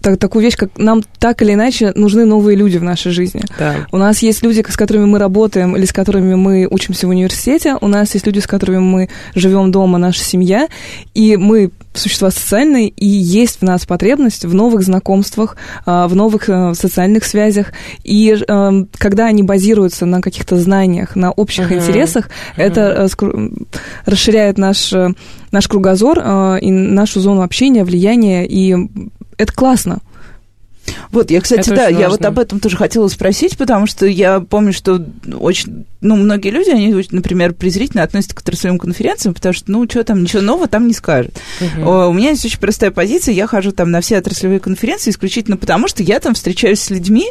[0.01, 3.41] так, такую вещь, как нам так или иначе нужны новые люди в нашей жизни.
[3.57, 3.87] Да.
[3.91, 7.77] У нас есть люди, с которыми мы работаем или с которыми мы учимся в университете.
[7.81, 10.67] У нас есть люди, с которыми мы живем дома, наша семья.
[11.13, 16.49] И мы существа социальные, и есть в нас потребность в новых знакомствах, а, в новых
[16.49, 17.73] э, социальных связях.
[18.03, 21.77] И эм, когда они базируются на каких-то знаниях, на общих uh-huh.
[21.77, 22.63] интересах, uh-huh.
[22.63, 23.49] это э,
[24.05, 25.09] расширяет наш, э,
[25.51, 26.19] наш кругозор
[26.61, 28.75] и нашу зону общения, влияния, и
[29.37, 29.99] это классно.
[31.11, 34.39] Вот, я, кстати, это да, я вот об этом тоже хотела спросить, потому что я
[34.39, 39.71] помню, что очень, ну, многие люди, они, например, презрительно относятся к отраслевым конференциям, потому что,
[39.71, 41.33] ну, что там, ничего нового там не скажут.
[41.61, 41.89] Угу.
[41.89, 45.87] У меня есть очень простая позиция, я хожу там на все отраслевые конференции исключительно потому,
[45.87, 47.27] что я там встречаюсь с людьми,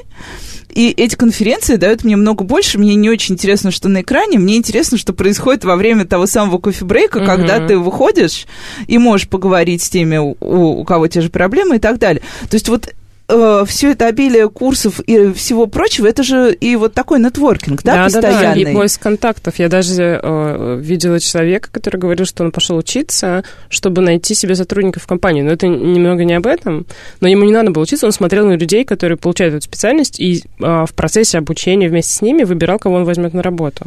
[0.74, 2.78] и эти конференции дают мне много больше.
[2.78, 4.38] Мне не очень интересно, что на экране.
[4.38, 7.26] Мне интересно, что происходит во время того самого кофе-брейка, угу.
[7.26, 8.46] когда ты выходишь
[8.88, 12.22] и можешь поговорить с теми, у, у кого те же проблемы и так далее.
[12.50, 12.92] То есть вот
[13.28, 17.96] э, все это обилие курсов и всего прочего, это же и вот такой нетворкинг, да,
[17.96, 18.64] да постоянный.
[18.64, 19.58] Да, да, и поиск контактов.
[19.58, 25.04] Я даже э, видела человека, который говорил, что он пошел учиться, чтобы найти себе сотрудников
[25.04, 25.42] в компании.
[25.42, 26.86] Но это немного не об этом.
[27.20, 30.42] Но ему не надо было учиться, он смотрел на людей, которые получают эту специальность, и
[30.60, 33.86] э, в процессе обучения вместе с ними выбирал, кого он возьмет на работу.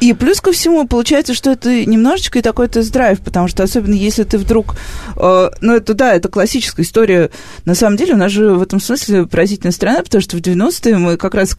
[0.00, 4.24] И плюс ко всему, получается, что это немножечко и такой тест-драйв, потому что особенно если
[4.24, 4.76] ты вдруг...
[5.16, 7.30] Э, ну, это, да, это классическая история.
[7.64, 10.40] На самом деле, у нас же в этом этом смысле поразительная страна, потому что в
[10.40, 11.56] 90-е мы как раз,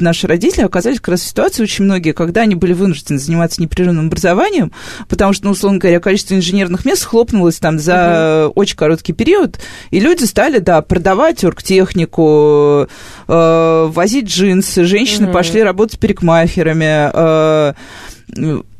[0.00, 4.08] наши родители оказались как раз в ситуации очень многие, когда они были вынуждены заниматься непрерывным
[4.08, 4.72] образованием,
[5.08, 8.60] потому что, ну, условно говоря, количество инженерных мест хлопнулось там за угу.
[8.60, 9.58] очень короткий период,
[9.90, 12.88] и люди стали, да, продавать оргтехнику,
[13.26, 15.34] э, возить джинсы, женщины угу.
[15.34, 17.72] пошли работать парикмахерами, э,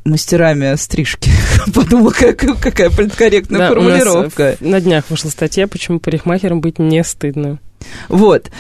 [0.05, 1.31] мастерами стрижки.
[1.75, 4.57] Подумала, как, какая политкорректная Да, нас формулировка.
[4.61, 7.59] на днях вышла статья, почему парикмахером быть не стыдно.
[8.09, 8.51] Вот.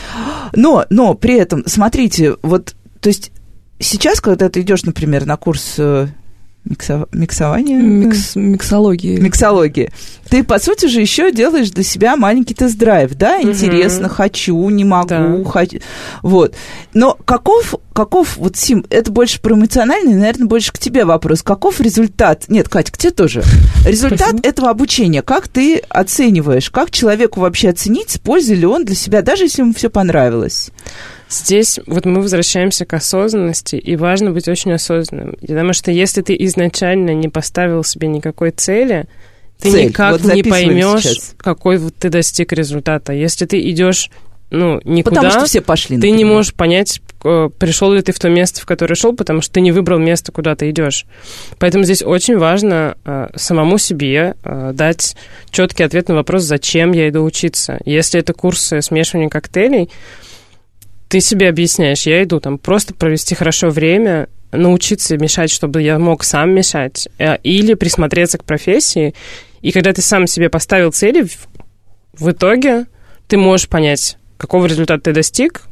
[0.54, 3.32] Но, но при этом, смотрите, вот, то есть
[3.78, 6.08] сейчас, когда ты идешь, например, на курс э,
[6.68, 9.18] миксо- миксования, Микс, миксологии.
[9.18, 9.90] миксологии,
[10.28, 15.08] ты, по сути же, еще делаешь для себя маленький тест-драйв, да, интересно, хочу, не могу,
[15.08, 15.44] Да.
[15.50, 15.78] хочу,
[16.22, 16.54] вот.
[16.92, 21.42] Но каков, каков, вот, Сим, это больше про эмоциональный, наверное, больше к тебе вопрос.
[21.42, 23.42] Каков результат, нет, Катя, к тебе тоже,
[23.86, 24.48] результат Спасибо.
[24.48, 29.22] этого обучения, как ты оцениваешь, как человеку вообще оценить, с пользой ли он для себя,
[29.22, 30.70] даже если ему все понравилось?
[31.30, 35.36] Здесь вот мы возвращаемся к осознанности, и важно быть очень осознанным.
[35.40, 39.06] Потому что если ты изначально не поставил себе никакой цели,
[39.60, 39.86] ты Цель.
[39.86, 41.34] никак Вот не поймешь, сейчас.
[41.36, 43.12] какой вот ты достиг результата.
[43.12, 44.10] Если ты идешь,
[44.50, 46.34] ну, никуда, Потому что все пошли, ты не например.
[46.34, 49.60] можешь понять, э, пришел ли ты в то место, в которое шел, потому что ты
[49.60, 51.04] не выбрал место, куда ты идешь.
[51.58, 55.16] Поэтому здесь очень важно э, самому себе э, дать
[55.50, 57.78] четкий ответ на вопрос, зачем я иду учиться.
[57.84, 59.90] Если это курсы смешивания коктейлей,
[61.08, 66.24] ты себе объясняешь, я иду там просто провести хорошо время, научиться мешать, чтобы я мог
[66.24, 69.14] сам мешать, э, или присмотреться к профессии.
[69.60, 71.26] И когда ты сам себе поставил цели,
[72.12, 72.86] в, итоге
[73.26, 75.62] ты можешь понять, какого результата ты достиг,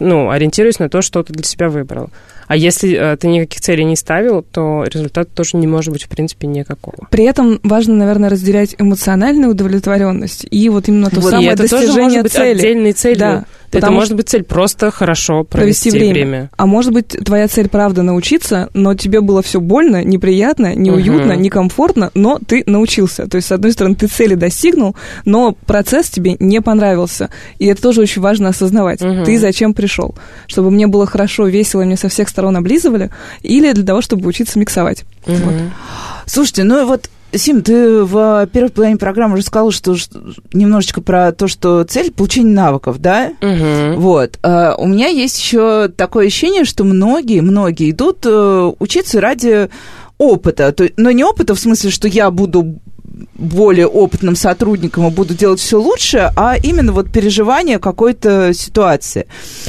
[0.00, 2.10] ну, ориентируясь на то, что ты для себя выбрал.
[2.46, 6.08] А если э, ты никаких целей не ставил, то результата тоже не может быть, в
[6.08, 7.08] принципе, никакого.
[7.10, 11.68] При этом важно, наверное, разделять эмоциональную удовлетворенность и вот именно то Вот, самое и это
[11.68, 12.58] тоже достижение может быть цели.
[12.58, 13.18] отдельной целью.
[13.18, 13.44] Да,
[13.78, 16.50] это может быть цель просто хорошо провести, провести время.
[16.56, 21.42] А может быть, твоя цель правда научиться, но тебе было все больно, неприятно, неуютно, Мгм.
[21.42, 23.26] некомфортно, но ты научился.
[23.26, 27.30] То есть, с одной стороны, ты цели достигнул, но процесс тебе не понравился.
[27.58, 29.00] И это тоже очень важно осознавать.
[29.00, 29.24] Мгм.
[29.24, 30.14] Ты зачем пришел?
[30.46, 33.10] Чтобы мне было хорошо, весело, мне со всех сторон облизывали,
[33.42, 35.04] или для того, чтобы учиться миксовать.
[35.26, 35.72] Мгм.
[36.26, 40.20] Слушайте, ну и вот, Сим, ты в первой половине программы уже сказала, что, что
[40.52, 43.32] немножечко про то, что цель получения навыков, да?
[43.40, 44.00] Мгм.
[44.00, 44.38] Вот.
[44.42, 49.70] А, у меня есть еще такое ощущение, что многие, многие идут э, учиться ради
[50.18, 50.72] опыта.
[50.72, 52.78] То, но не опыта в смысле, что я буду
[53.34, 59.26] более опытным сотрудником и буду делать все лучше, а именно вот переживание какой-то ситуации.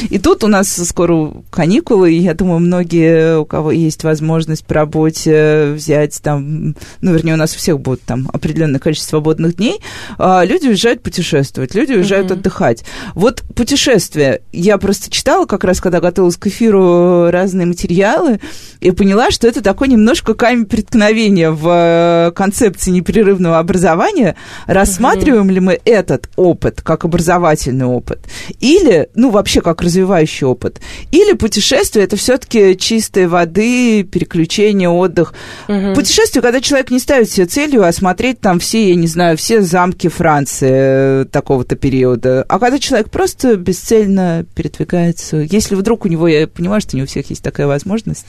[0.09, 4.73] И тут у нас скоро каникулы, и я думаю, многие, у кого есть возможность по
[4.75, 9.79] работе взять там, ну, вернее, у нас у всех будет там определенное количество свободных дней,
[10.17, 12.39] а, люди уезжают путешествовать, люди уезжают Мгм.
[12.39, 12.83] отдыхать.
[13.13, 14.41] Вот путешествие.
[14.51, 18.39] Я просто читала как раз, когда готовилась к эфиру разные материалы,
[18.79, 24.35] и поняла, что это такой немножко камень преткновения в э, концепции непрерывного образования.
[24.67, 28.19] Рассматриваем ли мы этот опыт как образовательный опыт?
[28.59, 30.79] Или, ну, вообще как развивающий опыт?
[31.11, 35.33] Или путешествие это все-таки чистой воды, переключение, отдых?
[35.67, 35.93] Мгм.
[35.95, 40.07] Путешествие, когда человек не ставит себе целью осмотреть там все, я не знаю, все замки
[40.07, 45.37] Франции э, такого-то периода, а когда человек просто бесцельно передвигается.
[45.37, 48.25] Если вдруг у него, я понимаю, что не у всех есть такая возможность,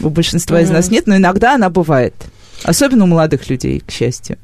[0.00, 0.76] у большинства из Мгм.
[0.76, 2.14] нас нет, но иногда она бывает.
[2.64, 4.36] Особенно у молодых людей, к счастью.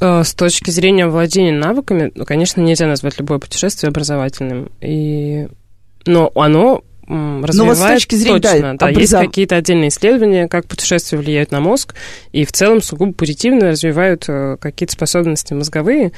[0.00, 4.70] Э, С точки зрения владения навыками, ну, конечно, нельзя назвать любое путешествие образовательным.
[4.80, 5.48] И...
[6.06, 7.48] Но оно м, Ну, вот с
[7.80, 8.76] развивает точки зрения, да, точно.
[8.78, 11.94] Да, есть образов- какие-то отдельные исследования, как путешествия влияют на мозг,
[12.32, 16.12] и в целом сугубо позитивно развивают э, какие-то способности мозговые.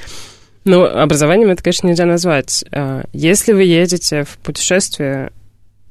[0.65, 2.65] Но образованием это, конечно, нельзя назвать.
[2.73, 5.31] Э, Если вы едете в путешествие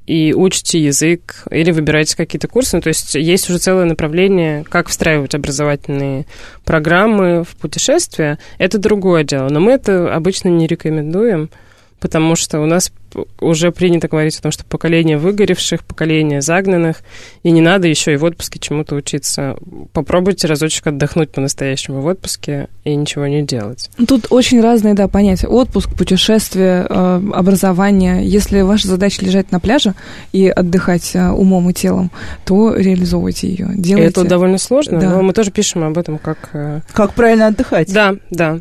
[0.09, 2.75] и учите язык или выбираете какие-то курсы.
[2.75, 6.25] Ну, то есть есть уже целое направление, как встраивать образовательные
[6.65, 8.39] программы в путешествия.
[8.57, 9.49] Это другое дело.
[9.49, 11.51] Но мы это обычно не рекомендуем,
[11.99, 12.91] потому что у нас
[13.39, 16.97] уже принято говорить о том, что поколение выгоревших, поколение загнанных,
[17.43, 19.55] и не надо еще и в отпуске чему-то учиться.
[19.93, 23.89] Попробуйте разочек отдохнуть по-настоящему в отпуске и ничего не делать.
[24.07, 25.47] Тут очень разные, да, понятия.
[25.47, 28.25] Отпуск, путешествие, э, образование.
[28.25, 29.93] Если ваша задача лежать на пляже
[30.31, 32.11] и отдыхать э, умом и телом,
[32.45, 33.69] то реализовывайте ее.
[33.75, 34.09] Делайте.
[34.09, 35.09] это довольно сложно, Да.
[35.09, 36.49] но мы тоже пишем об этом как...
[36.53, 37.93] э, Как правильно отдыхать?
[37.93, 38.59] Да, да,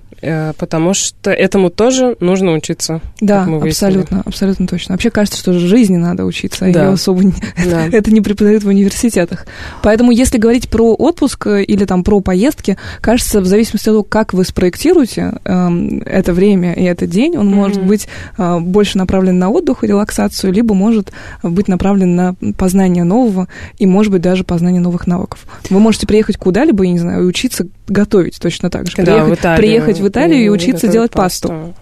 [0.58, 3.00] потому что этому тоже нужно учиться.
[3.20, 3.68] Да, выяснили.
[3.70, 4.94] абсолютно, абсолютно точно.
[4.94, 6.84] Вообще кажется, что жизни надо учиться, Да.
[6.84, 7.32] ее особо не,
[7.68, 7.86] Да.
[7.92, 9.46] это не преподают в университетах.
[9.82, 14.02] Поэтому, если говорить про отпуск э, или там про поездки, кажется, в зависимости от того,
[14.04, 17.88] как вы спроектируете эм, это время и этот день, он может Мгм.
[17.88, 21.12] быть э, больше направлен на отдых и релаксацию, либо может
[21.42, 25.44] быть направлен на познание нового и, может быть, даже познание новых навыков.
[25.68, 28.96] Вы можете приехать куда-либо, я не знаю, и учиться готовить точно так же.
[28.98, 29.58] Да, приехать, в Италию.
[29.58, 31.74] приехать в Италию и, И учиться делать пасту.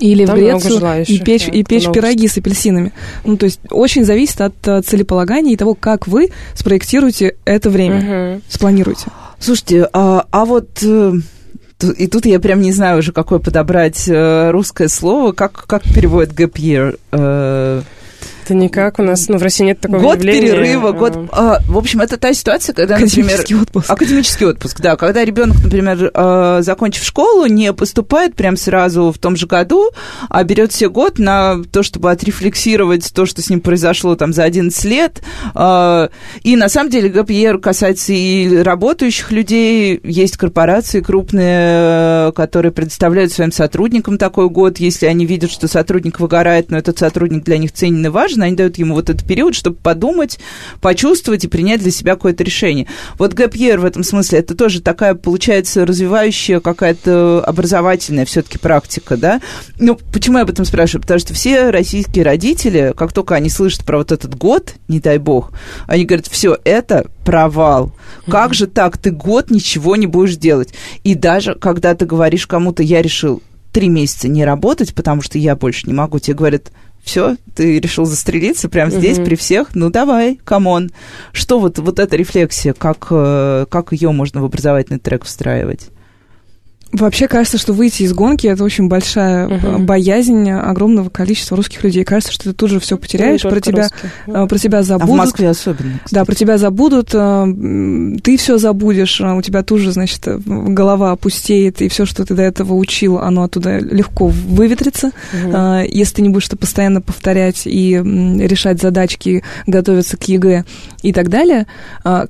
[0.00, 2.92] Или Там в Грецию и печь, да, и печь пироги с апельсинами.
[3.24, 8.34] Ну, то есть очень зависит от э, целеполагания и того, как вы спроектируете это время,
[8.34, 8.42] угу.
[8.48, 9.06] спланируете.
[9.38, 10.82] Слушайте, а, а вот...
[10.82, 11.12] Э,
[11.96, 15.30] и тут я прям не знаю уже, какое подобрать э, русское слово.
[15.32, 17.84] Как, как переводит gap year?
[18.48, 20.52] Это никак у нас, ну, в России нет такого Год явления.
[20.52, 21.18] перерыва, год...
[21.32, 23.62] А, в общем, это та ситуация, когда, академический например...
[23.64, 23.90] отпуск.
[23.90, 24.96] Академический отпуск, да.
[24.96, 29.90] Когда ребенок, например, а, закончив школу, не поступает прям сразу в том же году,
[30.30, 34.44] а берет себе год на то, чтобы отрефлексировать то, что с ним произошло там за
[34.44, 35.20] 11 лет.
[35.54, 36.08] А,
[36.42, 40.00] и на самом деле ГПР касается и работающих людей.
[40.02, 46.70] Есть корпорации крупные, которые предоставляют своим сотрудникам такой год, если они видят, что сотрудник выгорает,
[46.70, 49.54] но этот сотрудник для них ценен и важен, важно, они дают ему вот этот период,
[49.54, 50.38] чтобы подумать,
[50.80, 52.86] почувствовать и принять для себя какое-то решение.
[53.18, 59.40] Вот ГПР в этом смысле это тоже такая, получается, развивающая какая-то образовательная все-таки практика, да?
[59.78, 61.02] Ну, почему я об этом спрашиваю?
[61.02, 65.18] Потому что все российские родители, как только они слышат про вот этот год, не дай
[65.18, 65.52] бог,
[65.86, 67.92] они говорят, все, это провал.
[68.28, 68.96] Как же так?
[68.98, 70.72] Ты год ничего не будешь делать.
[71.04, 75.54] И даже когда ты говоришь кому-то, я решил три месяца не работать, потому что я
[75.54, 76.72] больше не могу, тебе говорят,
[77.08, 79.26] все, ты решил застрелиться прямо здесь, угу.
[79.26, 80.90] при всех, ну давай, come on.
[81.32, 85.88] Что вот, вот эта рефлексия, как, э, как ее можно в образовательный трек встраивать?
[86.90, 89.78] Вообще кажется, что выйти из гонки это очень большая uh-huh.
[89.78, 92.02] боязнь огромного количества русских людей.
[92.02, 94.10] Кажется, что ты тут же все потеряешь, про тебя, русских.
[94.26, 95.10] Э, про тебя забудут.
[95.10, 96.00] А в Москве особенно.
[96.02, 96.14] Кстати.
[96.14, 101.82] Да, про тебя забудут, э, ты все забудешь, у тебя тут же, значит, голова опустеет,
[101.82, 105.10] и все, что ты до этого учил, оно оттуда легко выветрится.
[105.34, 105.86] Uh-huh.
[105.86, 110.64] Если ты не будешь это постоянно повторять и решать задачки, готовиться к ЕГЭ
[111.02, 111.66] и так далее,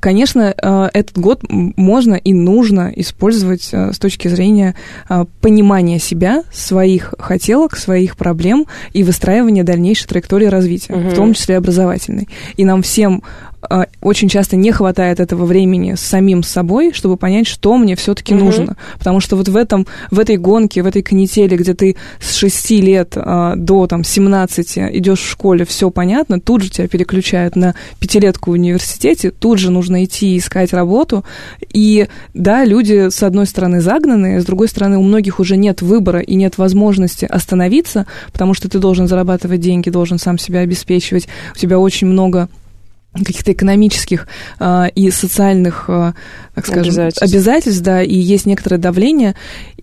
[0.01, 0.53] конечно,
[0.93, 4.74] этот год можно и нужно использовать с точки зрения зрения
[5.09, 11.09] а, понимания себя, своих хотелок, своих проблем и выстраивания дальнейшей траектории развития, угу.
[11.09, 12.28] в том числе образовательной.
[12.57, 13.22] И нам всем
[14.01, 18.45] очень часто не хватает этого времени с самим собой, чтобы понять, что мне все-таки угу.
[18.45, 18.77] нужно.
[18.99, 22.71] Потому что вот в этом, в этой гонке, в этой канители, где ты с 6
[22.71, 27.75] лет а, до там, 17 идешь в школе, все понятно, тут же тебя переключают на
[27.99, 31.25] пятилетку в университете, тут же нужно идти искать работу.
[31.73, 36.21] И да, люди, с одной стороны, загнанные, с другой стороны, у многих уже нет выбора
[36.21, 41.59] и нет возможности остановиться, потому что ты должен зарабатывать деньги, должен сам себя обеспечивать, у
[41.59, 42.49] тебя очень много
[43.25, 44.27] каких-то экономических
[44.61, 46.12] э, и социальных, э,
[46.55, 47.23] так скажем, обязательств.
[47.23, 49.35] обязательств, да, и есть некоторое давление,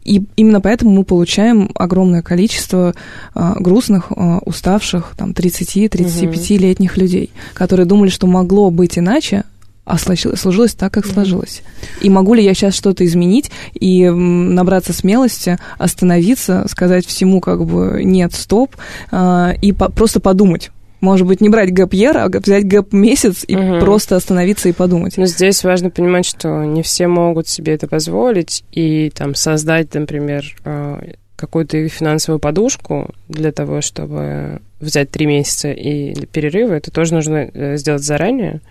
[0.04, 2.94] и именно поэтому мы получаем огромное количество
[3.34, 7.02] э, грустных, э, уставших, там, 30-35-летних угу.
[7.02, 9.44] людей, которые думали, что могло быть иначе,
[9.86, 11.62] а сложилось так, как сложилось.
[12.02, 18.02] И могу ли я сейчас что-то изменить и набраться смелости, остановиться, сказать всему как бы
[18.04, 18.76] нет, стоп,
[19.12, 20.72] э, и по просто подумать,
[21.06, 23.80] может быть, не брать гэп-ер, а взять гэп-месяц и угу.
[23.80, 25.18] просто остановиться и подумать.
[25.18, 30.43] Но здесь важно понимать, что не все могут себе это позволить, и там создать, например,
[30.66, 37.49] э, какую-то финансовую подушку для того, чтобы взять три месяца и перерывы, это тоже нужно
[37.53, 38.62] э, сделать заранее.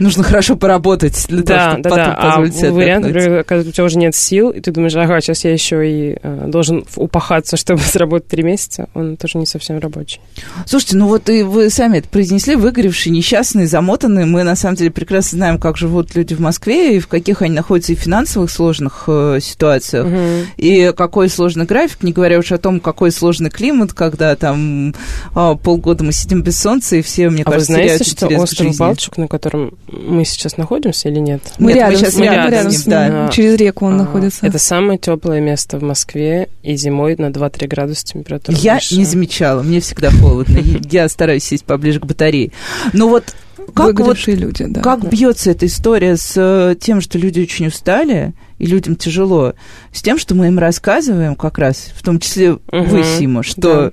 [0.00, 2.26] Нужно хорошо поработать для да, того, чтобы да, потом да.
[2.28, 5.20] позволить а себе вариант, например, когда у тебя уже нет сил, и ты думаешь, ага,
[5.20, 9.78] сейчас я еще и э, должен упахаться, чтобы заработать три месяца, он тоже не совсем
[9.78, 10.20] рабочий.
[10.66, 14.24] Слушайте, ну вот и вы сами это произнесли, выгоревшие, несчастные, замотанные.
[14.24, 17.54] Мы, на самом деле, прекрасно знаем, как живут люди в Москве, и в каких они
[17.54, 20.46] находятся и в финансовых сложных э, ситуациях, угу.
[20.56, 24.94] и какой сложный график, не говоря уж о том, какой сложный климат, когда там
[25.34, 28.78] э, полгода мы сидим без солнца, и все, мне а кажется, вы знаете, что остров
[28.78, 31.42] Балчук, на котором мы сейчас находимся или нет?
[31.58, 33.28] Мы нет, рядом, мы сейчас мы рядом, рядом с ним, да.
[33.32, 34.46] Через реку он а, находится.
[34.46, 38.96] Это самое теплое место в Москве, и зимой на 2-3 градуса температура Я выше.
[38.96, 40.58] не замечала, мне всегда холодно.
[40.90, 42.52] Я стараюсь сесть поближе к батарее.
[42.92, 43.34] Но вот
[43.74, 44.80] как, вот, люди, да.
[44.80, 49.54] как бьется эта история с э, тем, что люди очень устали, и людям тяжело,
[49.92, 53.60] с тем, что мы им рассказываем как раз, в том числе угу, вы, Сима, что...
[53.60, 53.92] Да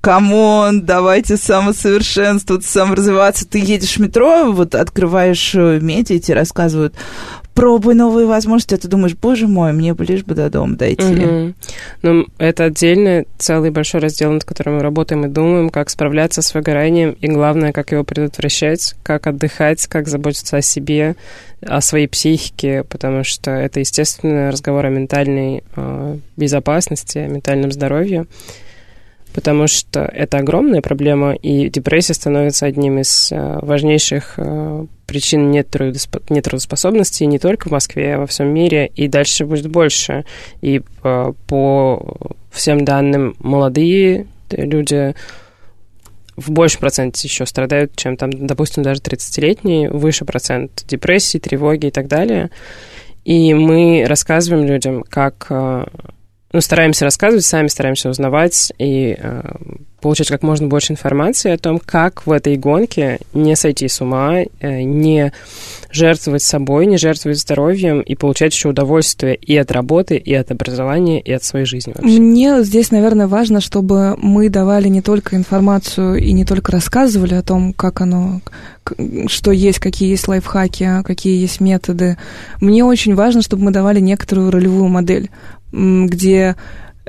[0.00, 3.46] come on, давайте самосовершенствоваться, саморазвиваться.
[3.46, 6.94] Ты едешь в метро, вот открываешь э, медиа, тебе рассказывают,
[7.54, 11.04] пробуй новые возможности, а ты думаешь, боже мой, мне бы лишь бы до дома дойти.
[11.04, 11.54] Угу.
[12.02, 16.54] Ну, это отдельный целый большой раздел, над которым мы работаем и думаем, как справляться с
[16.54, 21.16] выгоранием, и главное, как его предотвращать, как отдыхать, как заботиться о себе,
[21.60, 28.26] о своей психике, потому что это, естественно, разговор о ментальной э, безопасности, о ментальном здоровье
[29.32, 37.24] потому что это огромная проблема, и депрессия становится одним из э, важнейших э, причин нетрудоспособности
[37.24, 40.24] не только в Москве, а во всем мире, и дальше будет больше.
[40.60, 42.16] И э, по
[42.50, 45.14] всем данным молодые люди
[46.36, 51.90] в большем проценте еще страдают, чем там, допустим, даже 30-летние, выше процент депрессии, тревоги и
[51.90, 52.50] так далее.
[53.24, 55.48] И мы рассказываем людям, как
[56.52, 59.42] ну, стараемся рассказывать, сами стараемся узнавать и э,
[60.00, 64.40] получать как можно больше информации о том, как в этой гонке не сойти с ума,
[64.40, 65.32] э, не
[65.92, 71.20] жертвовать собой, не жертвовать здоровьем и получать еще удовольствие и от работы, и от образования,
[71.20, 72.18] и от своей жизни вообще.
[72.18, 77.42] Мне здесь, наверное, важно, чтобы мы давали не только информацию и не только рассказывали о
[77.42, 78.40] том, как оно,
[79.28, 82.16] что есть, какие есть лайфхаки, какие есть методы.
[82.60, 85.30] Мне очень важно, чтобы мы давали некоторую ролевую модель
[85.72, 86.56] где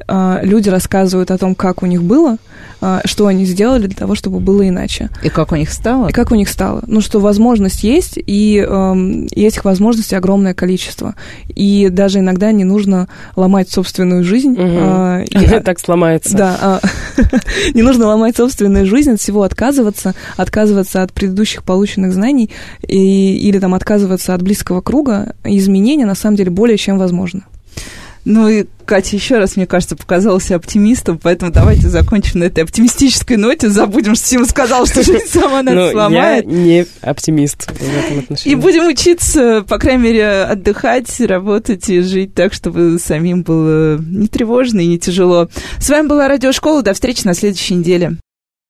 [0.08, 2.38] а, люди рассказывают о том, как у них было,
[2.80, 5.10] а, что они сделали для того, чтобы было иначе.
[5.24, 6.10] И как у них стало?
[6.10, 6.84] И как у них стало.
[6.88, 11.16] Ну, что возможность есть, и э, этих возможностей огромное количество.
[11.48, 14.54] И даже иногда не нужно ломать собственную жизнь.
[14.54, 14.62] Угу.
[14.62, 16.36] Э, и, так сломается.
[16.36, 16.82] Да.
[17.18, 17.22] Э,
[17.74, 22.50] не нужно ломать собственную жизнь, от всего отказываться, отказываться от предыдущих полученных знаний
[22.88, 25.36] и, или там отказываться от близкого круга.
[25.44, 27.44] Изменения, на самом деле, более чем возможно.
[28.26, 33.38] Ну и Катя еще раз, мне кажется, показалась оптимистом, поэтому давайте закончим на этой оптимистической
[33.38, 36.46] ноте, забудем, что Сима сказал, что жизнь сама нас ну, сломает.
[36.46, 38.58] я не оптимист в этом отношении.
[38.58, 44.28] И будем учиться, по крайней мере, отдыхать, работать и жить так, чтобы самим было не
[44.28, 45.50] тревожно и не тяжело.
[45.80, 48.18] С вами была Радиошкола, до встречи на следующей неделе.